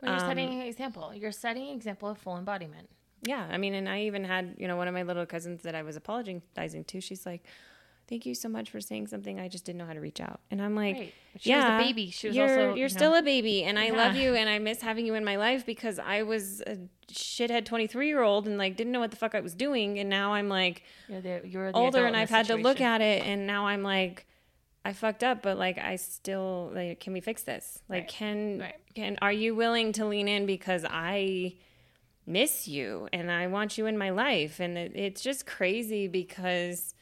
Well, 0.00 0.12
you're 0.12 0.20
um, 0.22 0.28
setting 0.28 0.60
an 0.60 0.66
example. 0.66 1.12
You're 1.14 1.32
setting 1.32 1.68
an 1.68 1.74
example 1.74 2.08
of 2.08 2.18
full 2.18 2.36
embodiment. 2.36 2.88
Yeah. 3.22 3.46
I 3.50 3.58
mean, 3.58 3.74
and 3.74 3.88
I 3.88 4.02
even 4.02 4.24
had, 4.24 4.54
you 4.58 4.68
know, 4.68 4.76
one 4.76 4.88
of 4.88 4.94
my 4.94 5.02
little 5.02 5.26
cousins 5.26 5.62
that 5.62 5.74
I 5.74 5.82
was 5.82 5.96
apologizing 5.96 6.84
to. 6.84 7.00
She's 7.00 7.26
like, 7.26 7.44
Thank 8.08 8.24
you 8.24 8.34
so 8.34 8.48
much 8.48 8.70
for 8.70 8.80
saying 8.80 9.08
something. 9.08 9.38
I 9.38 9.48
just 9.48 9.66
didn't 9.66 9.80
know 9.80 9.84
how 9.84 9.92
to 9.92 10.00
reach 10.00 10.18
out. 10.18 10.40
And 10.50 10.62
I'm 10.62 10.74
like, 10.74 10.96
Right. 10.96 11.14
She 11.38 11.54
was 11.54 11.62
a 11.62 11.68
yeah, 11.68 11.78
baby. 11.78 12.10
She 12.10 12.28
was 12.28 12.36
you're, 12.36 12.48
also, 12.48 12.60
you're 12.68 12.76
you 12.76 12.82
know- 12.84 12.88
still 12.88 13.14
a 13.14 13.22
baby, 13.22 13.64
and 13.64 13.78
I 13.78 13.90
love 13.90 14.16
you, 14.16 14.34
and 14.34 14.48
I 14.48 14.58
miss 14.58 14.80
having 14.80 15.04
you 15.04 15.14
in 15.14 15.26
my 15.26 15.36
life 15.36 15.66
because 15.66 15.98
I 15.98 16.22
was 16.22 16.62
a 16.62 16.78
shithead 17.12 17.66
23 17.66 18.06
year 18.08 18.22
old 18.22 18.48
and 18.48 18.56
like 18.56 18.76
didn't 18.76 18.92
know 18.92 19.00
what 19.00 19.10
the 19.10 19.18
fuck 19.18 19.34
I 19.34 19.40
was 19.40 19.54
doing, 19.54 19.98
and 19.98 20.08
now 20.08 20.32
I'm 20.32 20.48
like 20.48 20.84
You're 21.06 21.20
the, 21.20 21.42
you're 21.44 21.70
the 21.70 21.78
older, 21.78 22.06
and 22.06 22.16
I've 22.16 22.30
had 22.30 22.46
to 22.46 22.56
look 22.56 22.80
at 22.80 23.02
it, 23.02 23.26
and 23.26 23.46
now 23.46 23.66
I'm 23.66 23.82
like, 23.82 24.26
I 24.88 24.92
fucked 24.94 25.22
up, 25.22 25.42
but 25.42 25.58
like 25.58 25.78
I 25.78 25.96
still 25.96 26.70
like, 26.74 27.00
can 27.00 27.12
we 27.12 27.20
fix 27.20 27.42
this? 27.42 27.82
Like, 27.88 28.02
Right. 28.02 28.08
can 28.08 28.58
Right. 28.60 28.74
can 28.94 29.18
are 29.22 29.32
you 29.32 29.54
willing 29.54 29.92
to 29.92 30.04
lean 30.06 30.28
in 30.28 30.46
because 30.46 30.84
I 30.88 31.54
miss 32.26 32.66
you 32.68 33.08
and 33.12 33.30
I 33.30 33.46
want 33.46 33.78
you 33.78 33.86
in 33.86 33.96
my 33.98 34.10
life, 34.10 34.60
and 34.60 34.76
it, 34.78 34.92
it's 34.94 35.22
just 35.22 35.46
crazy 35.46 36.08
because 36.08 36.94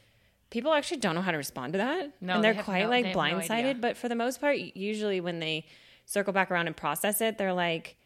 people 0.51 0.73
actually 0.73 0.99
don't 0.99 1.15
know 1.15 1.23
how 1.23 1.31
to 1.33 1.37
respond 1.37 1.73
to 1.75 1.79
that. 1.79 2.11
No, 2.21 2.35
and 2.35 2.45
they 2.45 2.49
they're 2.49 2.55
have 2.55 2.65
quite 2.65 2.83
no- 2.85 2.91
like 2.91 3.05
they 3.05 3.09
have 3.11 3.17
no 3.17 3.39
blindsided. 3.39 3.81
but 3.81 3.97
for 3.97 4.09
the 4.09 4.15
most 4.15 4.41
part, 4.41 4.57
usually 4.59 5.21
when 5.21 5.39
they 5.41 5.67
circle 6.05 6.33
back 6.33 6.51
around 6.51 6.67
and 6.69 6.77
process 6.77 7.21
it, 7.21 7.37
they're 7.39 7.53
like, 7.53 7.97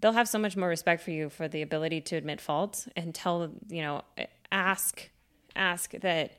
they'll 0.00 0.12
have 0.12 0.28
so 0.28 0.38
much 0.38 0.56
more 0.56 0.68
respect 0.68 1.02
for 1.02 1.10
you 1.12 1.28
for 1.28 1.46
the 1.48 1.62
ability 1.62 2.00
to 2.02 2.16
admit 2.16 2.40
fault 2.40 2.86
and 2.96 3.14
tell, 3.14 3.50
you 3.68 3.82
know, 3.82 4.02
ask, 4.50 5.08
ask 5.54 5.92
that, 5.92 6.32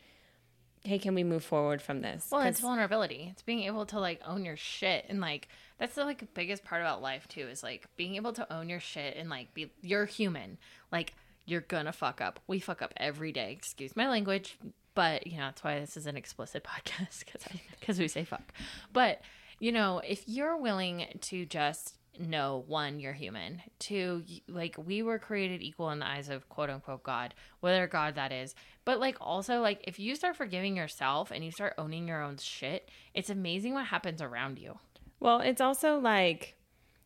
hey, 0.85 0.99
can 0.99 1.15
we 1.15 1.23
move 1.23 1.43
forward 1.43 1.81
from 1.81 2.01
this? 2.01 2.27
Well, 2.31 2.41
it's 2.41 2.59
vulnerability. 2.59 3.29
It's 3.31 3.41
being 3.41 3.63
able 3.63 3.85
to 3.87 3.99
like 3.99 4.21
own 4.25 4.45
your 4.45 4.57
shit 4.57 5.05
and 5.09 5.19
like 5.19 5.47
that's 5.79 5.95
the 5.95 6.05
like 6.05 6.33
biggest 6.33 6.63
part 6.63 6.81
about 6.81 7.01
life 7.01 7.27
too 7.27 7.41
is 7.41 7.63
like 7.63 7.87
being 7.97 8.15
able 8.15 8.33
to 8.33 8.53
own 8.53 8.69
your 8.69 8.79
shit 8.79 9.17
and 9.17 9.29
like 9.29 9.53
be 9.53 9.71
you're 9.81 10.05
human. 10.05 10.57
Like 10.91 11.13
you're 11.45 11.61
gonna 11.61 11.91
fuck 11.91 12.21
up. 12.21 12.39
We 12.47 12.59
fuck 12.59 12.81
up 12.81 12.93
every 12.97 13.31
day. 13.31 13.51
Excuse 13.51 13.95
my 13.95 14.07
language, 14.07 14.57
but 14.93 15.27
you 15.27 15.37
know 15.37 15.45
that's 15.45 15.63
why 15.63 15.79
this 15.79 15.97
is 15.97 16.07
an 16.07 16.15
explicit 16.15 16.63
podcast 16.89 17.25
because 17.25 17.43
because 17.79 17.99
we 17.99 18.07
say 18.07 18.23
fuck. 18.23 18.53
But 18.93 19.21
you 19.59 19.71
know 19.71 20.01
if 20.07 20.23
you're 20.27 20.57
willing 20.57 21.05
to 21.21 21.45
just 21.45 21.95
know 22.19 22.63
one 22.67 22.99
you're 22.99 23.13
human 23.13 23.61
two 23.79 24.23
like 24.47 24.75
we 24.83 25.03
were 25.03 25.19
created 25.19 25.61
equal 25.61 25.89
in 25.89 25.99
the 25.99 26.07
eyes 26.07 26.29
of 26.29 26.47
quote 26.49 26.69
unquote 26.69 27.03
god 27.03 27.33
whether 27.59 27.87
god 27.87 28.15
that 28.15 28.31
is 28.31 28.55
but 28.85 28.99
like 28.99 29.17
also 29.19 29.61
like 29.61 29.81
if 29.85 29.99
you 29.99 30.15
start 30.15 30.35
forgiving 30.35 30.75
yourself 30.75 31.31
and 31.31 31.43
you 31.43 31.51
start 31.51 31.73
owning 31.77 32.07
your 32.07 32.21
own 32.21 32.37
shit 32.37 32.89
it's 33.13 33.29
amazing 33.29 33.73
what 33.73 33.85
happens 33.85 34.21
around 34.21 34.59
you 34.59 34.77
Well, 35.19 35.39
it's 35.39 35.61
also 35.61 35.99
like 35.99 36.55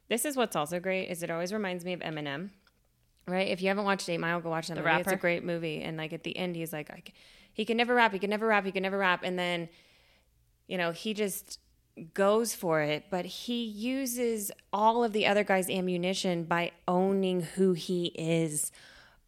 this 0.09 0.25
is 0.25 0.35
what's 0.35 0.55
also 0.55 0.79
great 0.79 1.09
is 1.09 1.23
it 1.23 1.29
always 1.29 1.53
reminds 1.53 1.85
me 1.85 1.93
of 1.93 1.99
Eminem. 2.01 2.49
Right? 3.27 3.49
If 3.49 3.61
you 3.61 3.67
haven't 3.67 3.85
watched 3.85 4.09
Eight 4.09 4.19
Mile, 4.19 4.41
go 4.41 4.49
watch 4.49 4.67
that 4.67 4.75
The 4.75 4.81
movie. 4.81 5.01
It's 5.01 5.11
a 5.11 5.15
great 5.15 5.43
movie. 5.43 5.83
And 5.83 5.97
like 5.97 6.13
at 6.13 6.23
the 6.23 6.35
end, 6.35 6.55
he's 6.55 6.73
like, 6.73 6.89
I 6.89 7.03
he 7.53 7.63
can 7.63 7.77
never 7.77 7.93
rap. 7.93 8.11
He 8.11 8.19
can 8.19 8.29
never 8.29 8.47
rap. 8.47 8.65
He 8.65 8.71
can 8.71 8.81
never 8.81 8.97
rap. 8.97 9.21
And 9.23 9.37
then, 9.37 9.69
you 10.67 10.77
know, 10.77 10.91
he 10.91 11.13
just 11.13 11.59
goes 12.13 12.53
for 12.55 12.81
it, 12.81 13.05
but 13.09 13.25
he 13.25 13.63
uses 13.63 14.51
all 14.71 15.03
of 15.03 15.13
the 15.13 15.27
other 15.27 15.43
guys' 15.43 15.69
ammunition 15.69 16.43
by 16.43 16.71
owning 16.87 17.41
who 17.41 17.73
he 17.73 18.07
is, 18.15 18.71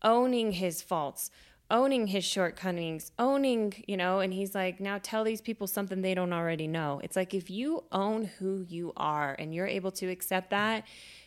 owning 0.04 0.54
his 0.54 0.82
faults, 0.82 1.30
owning 1.70 2.08
his 2.08 2.26
shortcomings, 2.26 3.12
owning, 3.18 3.74
you 3.88 3.96
know, 3.96 4.20
and 4.20 4.34
he's 4.34 4.54
like, 4.54 4.80
now 4.80 5.00
tell 5.02 5.24
these 5.24 5.42
people 5.42 5.66
something 5.68 6.02
they 6.02 6.14
don't 6.14 6.34
already 6.34 6.68
know. 6.68 7.00
It's 7.04 7.16
like 7.16 7.34
if 7.34 7.50
you 7.50 7.86
own 7.92 8.26
who 8.26 8.66
you 8.68 8.92
are 8.98 9.36
and 9.40 9.56
you're 9.56 9.68
able 9.68 9.92
to 9.94 10.08
accept 10.08 10.50
that 10.50 10.84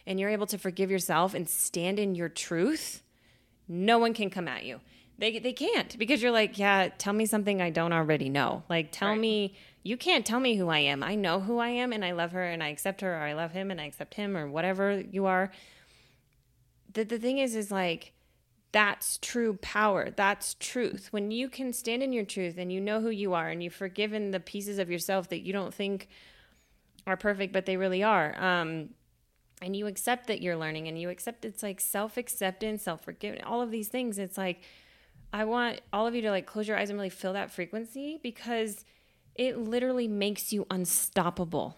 and 0.06 0.20
you're 0.20 0.30
able 0.30 0.46
to 0.48 0.58
forgive 0.58 0.90
yourself 0.90 1.34
and 1.34 1.48
stand 1.48 1.98
in 1.98 2.14
your 2.14 2.28
truth, 2.28 3.02
no 3.66 3.98
one 3.98 4.12
can 4.12 4.28
come 4.28 4.46
at 4.46 4.64
you. 4.64 4.80
They 5.18 5.38
they 5.38 5.52
can't 5.52 5.96
because 5.98 6.22
you're 6.22 6.32
like, 6.32 6.58
yeah, 6.58 6.88
tell 6.98 7.12
me 7.12 7.26
something 7.26 7.62
I 7.62 7.70
don't 7.70 7.92
already 7.92 8.28
know. 8.28 8.64
Like 8.68 8.90
tell 8.90 9.10
Right. 9.10 9.20
me 9.20 9.54
you 9.82 9.96
can't 9.96 10.24
tell 10.26 10.40
me 10.40 10.56
who 10.56 10.68
I 10.68 10.78
am. 10.78 11.02
I 11.02 11.14
know 11.14 11.40
who 11.40 11.58
I 11.58 11.68
am 11.68 11.92
and 11.92 12.04
I 12.04 12.12
love 12.12 12.32
her 12.32 12.42
and 12.42 12.62
I 12.62 12.68
accept 12.68 13.00
her 13.02 13.14
or 13.14 13.20
I 13.20 13.34
love 13.34 13.52
him 13.52 13.70
and 13.70 13.80
I 13.80 13.84
accept 13.84 14.14
him 14.14 14.36
or 14.36 14.48
whatever 14.48 15.00
you 15.00 15.26
are. 15.26 15.52
The 16.92 17.04
the 17.04 17.18
thing 17.18 17.38
is 17.38 17.54
is 17.54 17.70
like 17.70 18.12
that's 18.72 19.18
true 19.18 19.56
power. 19.62 20.10
That's 20.10 20.54
truth. 20.58 21.08
When 21.12 21.30
you 21.30 21.48
can 21.48 21.72
stand 21.72 22.02
in 22.02 22.12
your 22.12 22.24
truth 22.24 22.56
and 22.58 22.72
you 22.72 22.80
know 22.80 23.00
who 23.00 23.10
you 23.10 23.32
are 23.34 23.48
and 23.48 23.62
you've 23.62 23.74
forgiven 23.74 24.32
the 24.32 24.40
pieces 24.40 24.78
of 24.78 24.90
yourself 24.90 25.28
that 25.28 25.42
you 25.42 25.52
don't 25.52 25.72
think 25.72 26.08
are 27.06 27.16
perfect, 27.16 27.52
but 27.52 27.66
they 27.66 27.76
really 27.76 28.02
are. 28.02 28.34
Um, 28.36 28.90
and 29.62 29.76
you 29.76 29.86
accept 29.86 30.26
that 30.26 30.42
you're 30.42 30.56
learning 30.56 30.88
and 30.88 31.00
you 31.00 31.08
accept 31.08 31.44
it's 31.44 31.62
like 31.62 31.80
self 31.80 32.16
acceptance, 32.16 32.82
self 32.82 33.04
forgiveness, 33.04 33.44
all 33.46 33.62
of 33.62 33.70
these 33.70 33.86
things. 33.88 34.18
It's 34.18 34.36
like, 34.36 34.60
I 35.34 35.44
want 35.44 35.80
all 35.92 36.06
of 36.06 36.14
you 36.14 36.22
to 36.22 36.30
like 36.30 36.46
close 36.46 36.68
your 36.68 36.76
eyes 36.78 36.90
and 36.90 36.96
really 36.98 37.10
feel 37.10 37.32
that 37.32 37.50
frequency 37.50 38.20
because 38.22 38.84
it 39.34 39.58
literally 39.58 40.06
makes 40.06 40.52
you 40.52 40.64
unstoppable. 40.70 41.76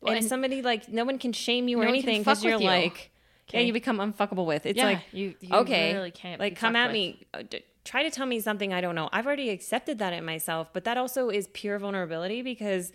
Well, 0.00 0.12
and, 0.12 0.20
and 0.20 0.28
somebody 0.28 0.62
like, 0.62 0.88
no 0.88 1.04
one 1.04 1.18
can 1.18 1.32
shame 1.32 1.68
you 1.68 1.78
or 1.78 1.82
no 1.84 1.88
can 1.90 1.94
anything 1.98 2.22
because 2.22 2.42
you're 2.42 2.58
you. 2.58 2.66
like, 2.66 3.10
yeah, 3.52 3.60
you 3.60 3.72
become 3.74 3.98
unfuckable 3.98 4.46
with. 4.46 4.64
It's 4.64 4.76
Yeah, 4.78 4.86
like, 4.86 5.00
you- 5.12 5.34
you 5.40 5.54
okay, 5.56 5.88
literally 5.88 6.10
can't 6.10 6.40
like 6.40 6.56
come 6.56 6.74
at 6.74 6.86
with. 6.88 6.92
me. 6.94 7.26
uh, 7.34 7.42
Try 7.84 8.02
to 8.02 8.10
tell 8.10 8.26
me 8.26 8.40
something 8.40 8.72
I 8.72 8.80
don't 8.80 8.94
know. 8.94 9.08
I've 9.12 9.26
already 9.26 9.50
accepted 9.50 9.98
that 9.98 10.12
in 10.12 10.24
myself, 10.24 10.72
but 10.72 10.84
that 10.84 10.96
also 10.96 11.28
is 11.28 11.48
pure 11.52 11.78
vulnerability 11.78 12.40
because 12.42 12.92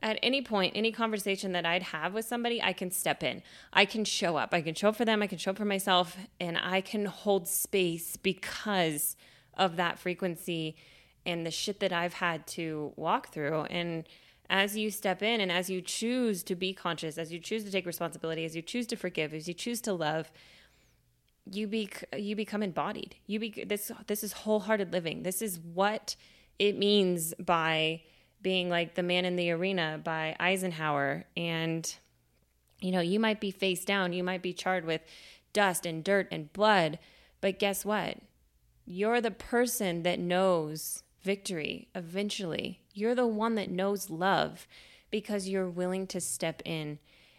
at 0.00 0.18
any 0.22 0.42
point, 0.42 0.74
any 0.76 0.92
conversation 0.92 1.52
that 1.52 1.66
I'd 1.66 1.82
have 1.82 2.14
with 2.14 2.24
somebody, 2.24 2.62
I 2.62 2.72
can 2.72 2.90
step 2.90 3.22
in. 3.22 3.42
I 3.72 3.84
can 3.84 4.04
show 4.04 4.36
up. 4.36 4.50
I 4.52 4.62
can 4.62 4.74
show 4.74 4.90
up 4.90 4.96
for 4.96 5.04
them. 5.04 5.22
I 5.22 5.26
can 5.26 5.38
show 5.38 5.50
up 5.50 5.58
for 5.58 5.64
myself, 5.64 6.16
and 6.38 6.56
I 6.56 6.80
can 6.80 7.06
hold 7.06 7.48
space 7.48 8.16
because 8.16 9.16
of 9.54 9.76
that 9.76 9.98
frequency 9.98 10.76
and 11.26 11.44
the 11.44 11.50
shit 11.50 11.80
that 11.80 11.92
I've 11.92 12.14
had 12.14 12.46
to 12.48 12.92
walk 12.96 13.32
through. 13.32 13.62
And 13.64 14.04
as 14.48 14.76
you 14.76 14.90
step 14.90 15.22
in 15.22 15.40
and 15.40 15.52
as 15.52 15.68
you 15.68 15.82
choose 15.82 16.42
to 16.44 16.54
be 16.54 16.72
conscious, 16.72 17.18
as 17.18 17.32
you 17.32 17.38
choose 17.38 17.64
to 17.64 17.70
take 17.70 17.84
responsibility, 17.84 18.44
as 18.44 18.56
you 18.56 18.62
choose 18.62 18.86
to 18.86 18.96
forgive, 18.96 19.34
as 19.34 19.48
you 19.48 19.54
choose 19.54 19.80
to 19.82 19.92
love, 19.92 20.30
you 21.50 21.66
be 21.66 21.90
you 22.16 22.36
become 22.36 22.62
embodied. 22.62 23.16
You 23.26 23.40
be 23.40 23.64
this 23.66 23.90
this 24.06 24.22
is 24.22 24.32
wholehearted 24.32 24.92
living. 24.92 25.22
This 25.22 25.42
is 25.42 25.58
what 25.58 26.14
it 26.58 26.78
means 26.78 27.34
by 27.34 28.02
being 28.42 28.68
like 28.68 28.94
the 28.94 29.02
man 29.02 29.24
in 29.24 29.36
the 29.36 29.50
arena 29.50 30.00
by 30.02 30.36
Eisenhower 30.38 31.24
and 31.36 31.96
you 32.80 32.92
know, 32.92 33.00
you 33.00 33.18
might 33.18 33.40
be 33.40 33.50
face 33.50 33.84
down, 33.84 34.12
you 34.12 34.22
might 34.22 34.42
be 34.42 34.52
charred 34.52 34.84
with 34.84 35.00
dust 35.52 35.84
and 35.84 36.04
dirt 36.04 36.28
and 36.30 36.52
blood, 36.52 36.98
but 37.40 37.58
guess 37.58 37.84
what? 37.84 38.18
You're 38.86 39.20
the 39.20 39.32
person 39.32 40.04
that 40.04 40.20
knows 40.20 41.02
victory 41.22 41.88
eventually. 41.94 42.80
You're 42.94 43.16
the 43.16 43.26
one 43.26 43.56
that 43.56 43.70
knows 43.70 44.10
love 44.10 44.68
because 45.10 45.48
you're 45.48 45.68
willing 45.68 46.06
to 46.06 46.20
step 46.20 46.62
in 46.64 46.98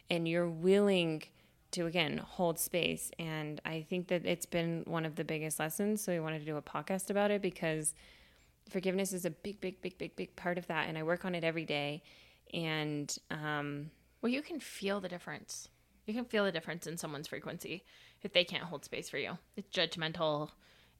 and 0.09 0.27
you're 0.27 0.49
willing 0.49 1.23
to 1.71 1.85
again 1.85 2.17
hold 2.17 2.57
space 2.57 3.11
and 3.19 3.61
i 3.63 3.85
think 3.87 4.07
that 4.07 4.25
it's 4.25 4.47
been 4.47 4.83
one 4.87 5.05
of 5.05 5.15
the 5.15 5.23
biggest 5.23 5.59
lessons 5.59 6.01
so 6.01 6.11
we 6.11 6.19
wanted 6.19 6.39
to 6.39 6.45
do 6.45 6.57
a 6.57 6.61
podcast 6.63 7.11
about 7.11 7.29
it 7.29 7.43
because 7.43 7.93
forgiveness 8.69 9.13
is 9.13 9.25
a 9.25 9.29
big 9.31 9.59
big 9.61 9.81
big 9.81 9.97
big 9.97 10.15
big 10.15 10.35
part 10.35 10.57
of 10.57 10.67
that 10.67 10.87
and 10.87 10.97
i 10.97 11.03
work 11.03 11.25
on 11.25 11.33
it 11.35 11.43
every 11.43 11.65
day 11.65 12.01
and 12.53 13.17
um 13.31 13.91
Well, 14.21 14.31
you 14.31 14.41
can 14.41 14.59
feel 14.59 14.99
the 14.99 15.07
difference. 15.09 15.69
You 16.05 16.13
can 16.13 16.25
feel 16.25 16.43
the 16.43 16.51
difference 16.51 16.87
in 16.87 16.97
someone's 16.97 17.27
frequency 17.27 17.83
if 18.23 18.33
they 18.33 18.43
can't 18.43 18.63
hold 18.63 18.83
space 18.83 19.09
for 19.09 19.17
you. 19.17 19.37
It's 19.55 19.69
judgmental. 19.69 20.49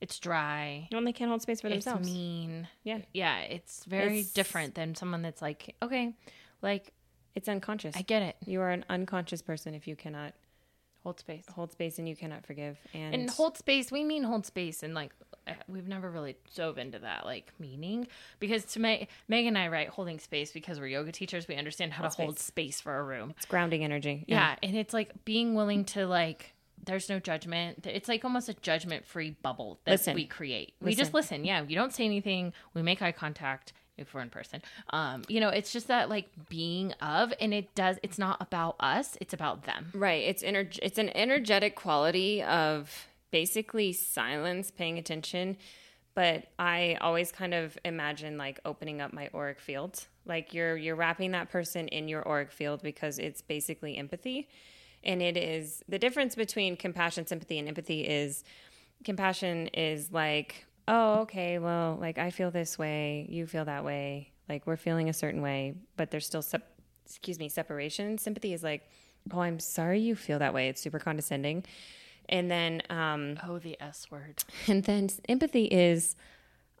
It's 0.00 0.18
dry. 0.18 0.88
when 0.92 1.04
they 1.04 1.12
can't 1.12 1.28
hold 1.28 1.42
space 1.42 1.60
for 1.60 1.66
It's 1.68 1.84
themselves 1.84 2.08
mean. 2.08 2.68
Yeah. 2.84 3.00
Yeah. 3.12 3.40
It's 3.40 3.84
very 3.84 4.20
It's- 4.20 4.32
different 4.32 4.74
than 4.74 4.94
someone 4.94 5.20
that's 5.22 5.42
like, 5.42 5.74
okay, 5.82 6.14
like 6.62 6.92
it's 7.34 7.48
unconscious 7.48 7.94
I 7.96 8.02
get 8.02 8.22
it. 8.22 8.36
you 8.46 8.60
are 8.60 8.70
an 8.70 8.84
unconscious 8.88 9.42
person 9.42 9.74
if 9.74 9.86
you 9.86 9.96
cannot 9.96 10.32
Hold 11.02 11.18
space. 11.18 11.44
hold 11.54 11.72
space 11.72 11.98
and 11.98 12.08
you 12.08 12.14
cannot 12.14 12.44
forgive 12.46 12.76
and, 12.92 13.14
And 13.14 13.30
hold 13.30 13.56
space, 13.56 13.90
we 13.90 14.04
mean 14.04 14.22
hold 14.22 14.44
space, 14.46 14.82
and 14.82 14.94
like 14.94 15.12
we've 15.68 15.88
never 15.88 16.10
really 16.10 16.36
dove 16.54 16.76
into 16.78 16.98
that 17.00 17.24
like 17.24 17.52
meaning 17.58 18.06
because 18.38 18.64
to 18.66 18.80
me, 18.80 19.08
Meg 19.26 19.46
and 19.46 19.56
I, 19.58 19.68
write 19.68 19.88
holding 19.88 20.18
space 20.18 20.52
because 20.52 20.78
we're 20.78 20.86
yoga 20.88 21.10
teachers, 21.12 21.48
we 21.48 21.56
understand 21.56 21.92
how 21.94 22.02
Hold 22.02 22.12
to 22.16 22.22
hold 22.22 22.38
space 22.38 22.80
for 22.80 22.98
a 22.98 23.02
room. 23.02 23.32
it's 23.36 23.46
grounding 23.46 23.82
energy 23.82 24.24
Yeah. 24.28 24.56
and 24.62 24.76
it's 24.76 24.92
like 24.94 25.24
being 25.24 25.54
willing 25.54 25.84
to 25.86 26.06
like. 26.06 26.54
There's 26.82 27.10
no 27.10 27.18
judgment. 27.18 27.86
It's 27.86 28.08
like 28.08 28.24
almost 28.24 28.48
a 28.48 28.54
judgment-free 28.54 29.36
bubble 29.42 29.80
that 29.84 29.90
Listen. 29.92 30.14
we 30.14 30.24
create. 30.24 30.72
We 30.80 30.94
just 30.94 31.12
listen. 31.12 31.44
Yeah, 31.44 31.62
you 31.62 31.74
don't 31.76 31.92
say 31.92 32.06
anything. 32.06 32.54
We 32.72 32.80
make 32.80 33.02
eye 33.02 33.12
contact 33.12 33.74
if 33.96 34.14
we're 34.14 34.20
in 34.20 34.30
person. 34.30 34.62
Um, 34.90 35.22
you 35.28 35.40
know, 35.40 35.48
it's 35.48 35.72
just 35.72 35.88
that 35.88 36.08
like 36.08 36.28
being 36.48 36.92
of, 37.00 37.32
and 37.40 37.52
it 37.52 37.74
does. 37.74 37.98
It's 38.02 38.18
not 38.18 38.40
about 38.40 38.76
us. 38.80 39.16
It's 39.20 39.34
about 39.34 39.64
them. 39.64 39.90
Right. 39.94 40.24
It's 40.24 40.42
ener- 40.42 40.78
it's 40.82 40.98
an 40.98 41.10
energetic 41.16 41.76
quality 41.76 42.42
of 42.42 43.08
basically 43.30 43.92
silence, 43.92 44.70
paying 44.70 44.98
attention. 44.98 45.56
But 46.14 46.46
I 46.58 46.98
always 47.00 47.30
kind 47.30 47.54
of 47.54 47.78
imagine 47.84 48.36
like 48.36 48.58
opening 48.64 49.00
up 49.00 49.12
my 49.12 49.30
auric 49.32 49.60
field. 49.60 50.06
Like 50.26 50.52
you're 50.52 50.76
you're 50.76 50.96
wrapping 50.96 51.32
that 51.32 51.50
person 51.50 51.88
in 51.88 52.08
your 52.08 52.26
auric 52.28 52.52
field 52.52 52.82
because 52.82 53.18
it's 53.18 53.42
basically 53.42 53.96
empathy. 53.96 54.48
And 55.02 55.22
it 55.22 55.36
is 55.36 55.82
the 55.88 55.98
difference 55.98 56.34
between 56.34 56.76
compassion, 56.76 57.26
sympathy, 57.26 57.58
and 57.58 57.68
empathy 57.68 58.06
is 58.06 58.44
compassion 59.04 59.68
is 59.68 60.12
like, 60.12 60.66
oh, 60.90 61.20
okay, 61.20 61.58
well, 61.58 61.96
like 61.98 62.18
I 62.18 62.30
feel 62.30 62.50
this 62.50 62.76
way, 62.76 63.26
you 63.30 63.46
feel 63.46 63.64
that 63.64 63.84
way, 63.84 64.32
like 64.48 64.66
we're 64.66 64.76
feeling 64.76 65.08
a 65.08 65.12
certain 65.12 65.40
way, 65.40 65.74
but 65.96 66.10
there's 66.10 66.26
still 66.26 66.42
sep- 66.42 66.74
excuse 67.06 67.38
me, 67.38 67.48
separation. 67.48 68.18
Sympathy 68.18 68.52
is 68.52 68.62
like, 68.62 68.90
oh, 69.32 69.40
I'm 69.40 69.60
sorry 69.60 70.00
you 70.00 70.16
feel 70.16 70.40
that 70.40 70.52
way. 70.52 70.68
It's 70.68 70.80
super 70.80 70.98
condescending. 70.98 71.64
And 72.28 72.50
then 72.50 72.82
um 72.90 73.38
Oh, 73.42 73.58
the 73.58 73.80
S 73.80 74.10
word. 74.10 74.42
and 74.66 74.84
then 74.84 75.08
empathy 75.28 75.64
is 75.64 76.16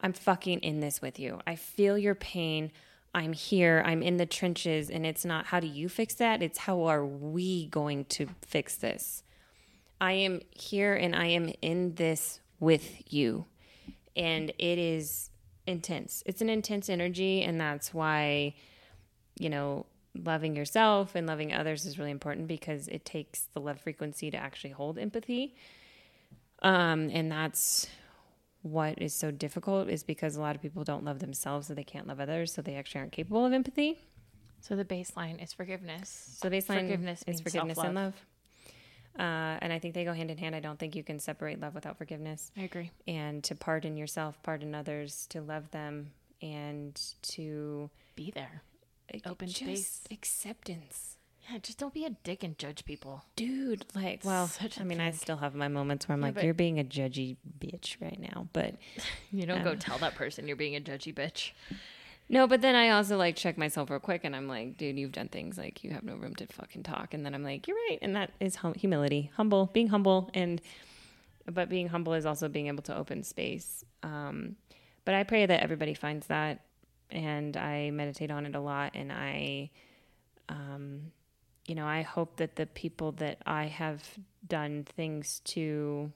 I'm 0.02 0.12
fucking 0.12 0.60
in 0.60 0.80
this 0.80 1.00
with 1.00 1.18
you. 1.18 1.40
I 1.46 1.54
feel 1.56 1.96
your 1.96 2.14
pain. 2.14 2.72
I'm 3.14 3.32
here. 3.32 3.82
I'm 3.84 4.02
in 4.02 4.16
the 4.16 4.26
trenches 4.26 4.90
and 4.90 5.04
it's 5.04 5.24
not 5.24 5.46
how 5.46 5.60
do 5.60 5.66
you 5.66 5.88
fix 5.88 6.14
that? 6.14 6.42
It's 6.42 6.58
how 6.58 6.84
are 6.84 7.04
we 7.04 7.66
going 7.66 8.04
to 8.06 8.28
fix 8.42 8.76
this? 8.76 9.22
I 10.00 10.12
am 10.12 10.40
here 10.50 10.94
and 10.94 11.14
I 11.14 11.26
am 11.26 11.52
in 11.60 11.94
this 11.94 12.40
with 12.60 13.12
you. 13.12 13.46
And 14.16 14.50
it 14.58 14.78
is 14.78 15.30
intense. 15.66 16.22
It's 16.26 16.40
an 16.40 16.50
intense 16.50 16.88
energy 16.88 17.42
and 17.42 17.60
that's 17.60 17.94
why 17.94 18.54
you 19.40 19.48
know, 19.48 19.86
loving 20.14 20.54
yourself 20.54 21.14
and 21.14 21.26
loving 21.26 21.52
others 21.52 21.86
is 21.86 21.98
really 21.98 22.10
important 22.10 22.46
because 22.46 22.86
it 22.88 23.04
takes 23.04 23.48
the 23.54 23.60
love 23.60 23.80
frequency 23.80 24.30
to 24.30 24.36
actually 24.36 24.70
hold 24.70 24.98
empathy. 24.98 25.56
Um, 26.62 27.08
and 27.10 27.32
that's 27.32 27.88
what 28.62 29.00
is 29.00 29.14
so 29.14 29.30
difficult 29.30 29.88
is 29.88 30.02
because 30.02 30.36
a 30.36 30.40
lot 30.40 30.54
of 30.54 30.60
people 30.60 30.84
don't 30.84 31.04
love 31.04 31.20
themselves, 31.20 31.68
so 31.68 31.74
they 31.74 31.84
can't 31.84 32.06
love 32.06 32.20
others, 32.20 32.52
so 32.52 32.60
they 32.60 32.74
actually 32.74 33.00
aren't 33.00 33.12
capable 33.12 33.46
of 33.46 33.54
empathy. 33.54 33.98
So 34.60 34.76
the 34.76 34.84
baseline 34.84 35.42
is 35.42 35.54
forgiveness. 35.54 36.36
So 36.38 36.50
the 36.50 36.56
baseline 36.56 36.82
Forgiveness 36.82 37.24
is 37.26 37.40
forgiveness 37.40 37.78
and 37.78 37.86
self-love. 37.86 37.94
love. 37.94 38.14
Uh, 39.18 39.58
and 39.60 39.72
I 39.72 39.78
think 39.78 39.94
they 39.94 40.04
go 40.04 40.12
hand 40.12 40.30
in 40.30 40.38
hand. 40.38 40.54
I 40.54 40.60
don't 40.60 40.78
think 40.78 40.94
you 40.94 41.02
can 41.02 41.18
separate 41.18 41.60
love 41.60 41.74
without 41.74 41.98
forgiveness. 41.98 42.52
I 42.56 42.62
agree. 42.62 42.90
And 43.08 43.42
to 43.44 43.54
pardon 43.54 43.96
yourself, 43.96 44.38
pardon 44.42 44.74
others, 44.74 45.26
to 45.30 45.40
love 45.40 45.70
them, 45.72 46.12
and 46.40 46.98
to 47.22 47.90
Be 48.14 48.30
there. 48.30 48.62
Open 49.26 49.48
just 49.48 49.58
space. 49.58 50.00
acceptance. 50.12 51.16
Yeah, 51.50 51.58
just 51.58 51.78
don't 51.78 51.92
be 51.92 52.04
a 52.04 52.10
dick 52.10 52.44
and 52.44 52.56
judge 52.56 52.84
people. 52.84 53.24
dude 53.34 53.84
like 53.94 54.20
well 54.24 54.48
i 54.78 54.84
mean 54.84 55.00
i 55.00 55.10
still 55.10 55.38
have 55.38 55.52
my 55.54 55.66
moments 55.66 56.06
where 56.06 56.14
i'm 56.14 56.20
Yeah, 56.22 56.30
like 56.32 56.44
you're 56.44 56.54
being 56.54 56.78
a 56.78 56.84
judgy 56.84 57.36
bitch 57.58 57.96
right 58.00 58.20
now 58.20 58.46
but 58.52 58.76
You 59.32 59.46
don't 59.46 59.64
go 59.64 59.74
tell 59.74 59.98
that 59.98 60.14
person 60.14 60.46
you're 60.46 60.56
being 60.56 60.76
a 60.76 60.80
judgy 60.80 61.12
bitch. 61.12 61.50
No 62.30 62.46
but 62.46 62.62
then 62.62 62.74
i 62.74 62.88
also 62.88 63.16
like 63.18 63.36
check 63.36 63.58
myself 63.58 63.90
real 63.90 64.00
quick 64.00 64.22
and 64.24 64.34
i'm 64.34 64.48
like 64.48 64.76
dude 64.78 64.98
you've 64.98 65.12
done 65.12 65.28
things 65.28 65.58
like 65.58 65.84
you 65.84 65.90
have 65.90 66.02
no 66.02 66.16
room 66.16 66.34
to 66.34 66.46
fucking 66.46 66.82
talk. 66.82 67.12
And 67.12 67.26
then 67.26 67.34
i'm 67.34 67.44
like 67.44 67.68
you're 67.68 67.76
right. 67.88 67.98
And 68.00 68.16
that 68.16 68.32
is 68.40 68.56
hum- 68.56 68.74
humility 68.74 69.30
humble 69.36 69.66
being 69.66 69.88
humble 69.88 70.30
and 70.32 70.62
but 71.46 71.68
being 71.68 71.88
humble 71.88 72.14
is 72.14 72.24
also 72.24 72.48
being 72.48 72.68
able 72.68 72.82
to 72.84 72.96
open 72.96 73.22
space 73.22 73.84
um 74.02 74.56
but 75.04 75.14
i 75.14 75.24
pray 75.24 75.44
that 75.44 75.62
everybody 75.62 75.94
finds 75.94 76.28
that 76.28 76.60
and 77.10 77.56
i 77.56 77.90
meditate 77.90 78.30
on 78.30 78.46
it 78.46 78.54
a 78.54 78.60
lot 78.60 78.92
and 78.94 79.12
i 79.12 79.68
um 80.48 81.12
you 81.70 81.76
know, 81.76 81.86
I 81.86 82.02
hope 82.02 82.38
that 82.38 82.56
the 82.56 82.66
people 82.66 83.12
that 83.12 83.38
I 83.46 83.66
have 83.66 84.02
done 84.44 84.82
things 84.96 85.40
to, 85.44 86.10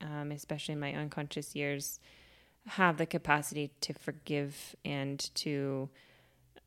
um, 0.00 0.32
especially 0.32 0.72
in 0.72 0.80
my 0.80 0.94
unconscious 0.94 1.54
years, 1.54 2.00
have 2.66 2.96
the 2.96 3.06
capacity 3.06 3.70
to 3.80 3.92
forgive 3.94 4.74
and 4.84 5.18
to 5.34 5.88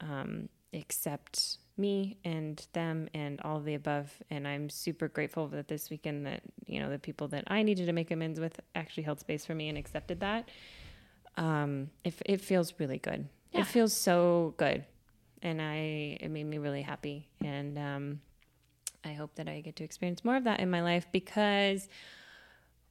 um, 0.01 0.49
accept 0.73 1.57
me 1.77 2.17
and 2.23 2.67
them 2.73 3.09
and 3.13 3.39
all 3.41 3.57
of 3.57 3.65
the 3.65 3.73
above. 3.73 4.11
And 4.29 4.47
I'm 4.47 4.69
super 4.69 5.07
grateful 5.07 5.47
that 5.49 5.67
this 5.67 5.89
weekend 5.89 6.25
that, 6.25 6.41
you 6.65 6.79
know, 6.79 6.89
the 6.89 6.99
people 6.99 7.27
that 7.29 7.45
I 7.47 7.63
needed 7.63 7.85
to 7.87 7.93
make 7.93 8.11
amends 8.11 8.39
with 8.39 8.59
actually 8.75 9.03
held 9.03 9.19
space 9.19 9.45
for 9.45 9.55
me 9.55 9.69
and 9.69 9.77
accepted 9.77 10.19
that. 10.19 10.49
Um, 11.37 11.89
it, 12.03 12.15
it 12.25 12.41
feels 12.41 12.73
really 12.79 12.97
good. 12.97 13.27
Yeah. 13.51 13.61
It 13.61 13.67
feels 13.67 13.93
so 13.93 14.53
good. 14.57 14.83
And 15.41 15.61
I, 15.61 16.17
it 16.19 16.29
made 16.29 16.45
me 16.45 16.57
really 16.57 16.81
happy. 16.81 17.29
And, 17.43 17.77
um, 17.77 18.21
I 19.05 19.13
hope 19.13 19.35
that 19.35 19.47
I 19.47 19.61
get 19.61 19.77
to 19.77 19.83
experience 19.85 20.25
more 20.25 20.35
of 20.35 20.43
that 20.43 20.59
in 20.59 20.69
my 20.69 20.81
life 20.81 21.07
because 21.11 21.87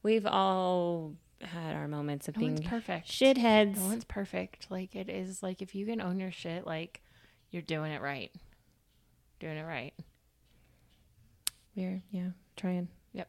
we've 0.02 0.24
all 0.26 1.12
had 1.42 1.74
our 1.74 1.88
moments 1.88 2.28
of 2.28 2.36
No 2.36 2.40
being 2.40 2.62
perfect. 2.62 3.08
shitheads. 3.08 3.76
No 3.76 3.86
one's 3.86 4.04
perfect. 4.04 4.70
Like 4.70 4.94
it 4.96 5.08
is 5.08 5.42
like 5.42 5.62
if 5.62 5.74
you 5.74 5.86
can 5.86 6.00
own 6.00 6.18
your 6.18 6.32
shit, 6.32 6.66
like 6.66 7.02
you're 7.50 7.62
doing 7.62 7.92
it 7.92 8.02
right. 8.02 8.30
Doing 9.40 9.56
it 9.56 9.64
right. 9.64 9.94
We're 11.76 12.02
yeah, 12.10 12.30
trying. 12.56 12.88
Yep. 13.12 13.28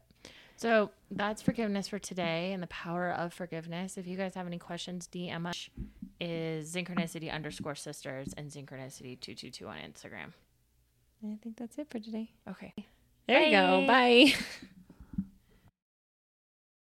So 0.56 0.92
that's 1.12 1.42
forgiveness 1.42 1.88
for 1.88 2.00
today 2.00 2.52
and 2.52 2.62
the 2.64 2.68
power 2.68 3.12
of 3.12 3.32
forgiveness. 3.34 3.98
If 3.98 4.08
you 4.08 4.18
guys 4.18 4.34
have 4.36 4.48
any 4.48 4.58
questions, 4.58 5.08
DM 5.12 5.46
us 5.48 5.70
is 6.20 6.74
synchronicity 6.76 7.32
underscore 7.32 7.76
sisters 7.76 8.34
and 8.36 8.50
synchronicity 8.50 9.20
two 9.20 9.36
two 9.36 9.52
two 9.52 9.68
on 9.68 9.78
Instagram. 9.78 10.34
I 11.24 11.38
think 11.44 11.58
that's 11.58 11.78
it 11.78 11.90
for 11.90 12.00
today. 12.00 12.32
Okay. 12.50 12.74
There 13.28 13.42
you 13.42 13.52
go. 13.52 13.86
Bye. 13.86 14.34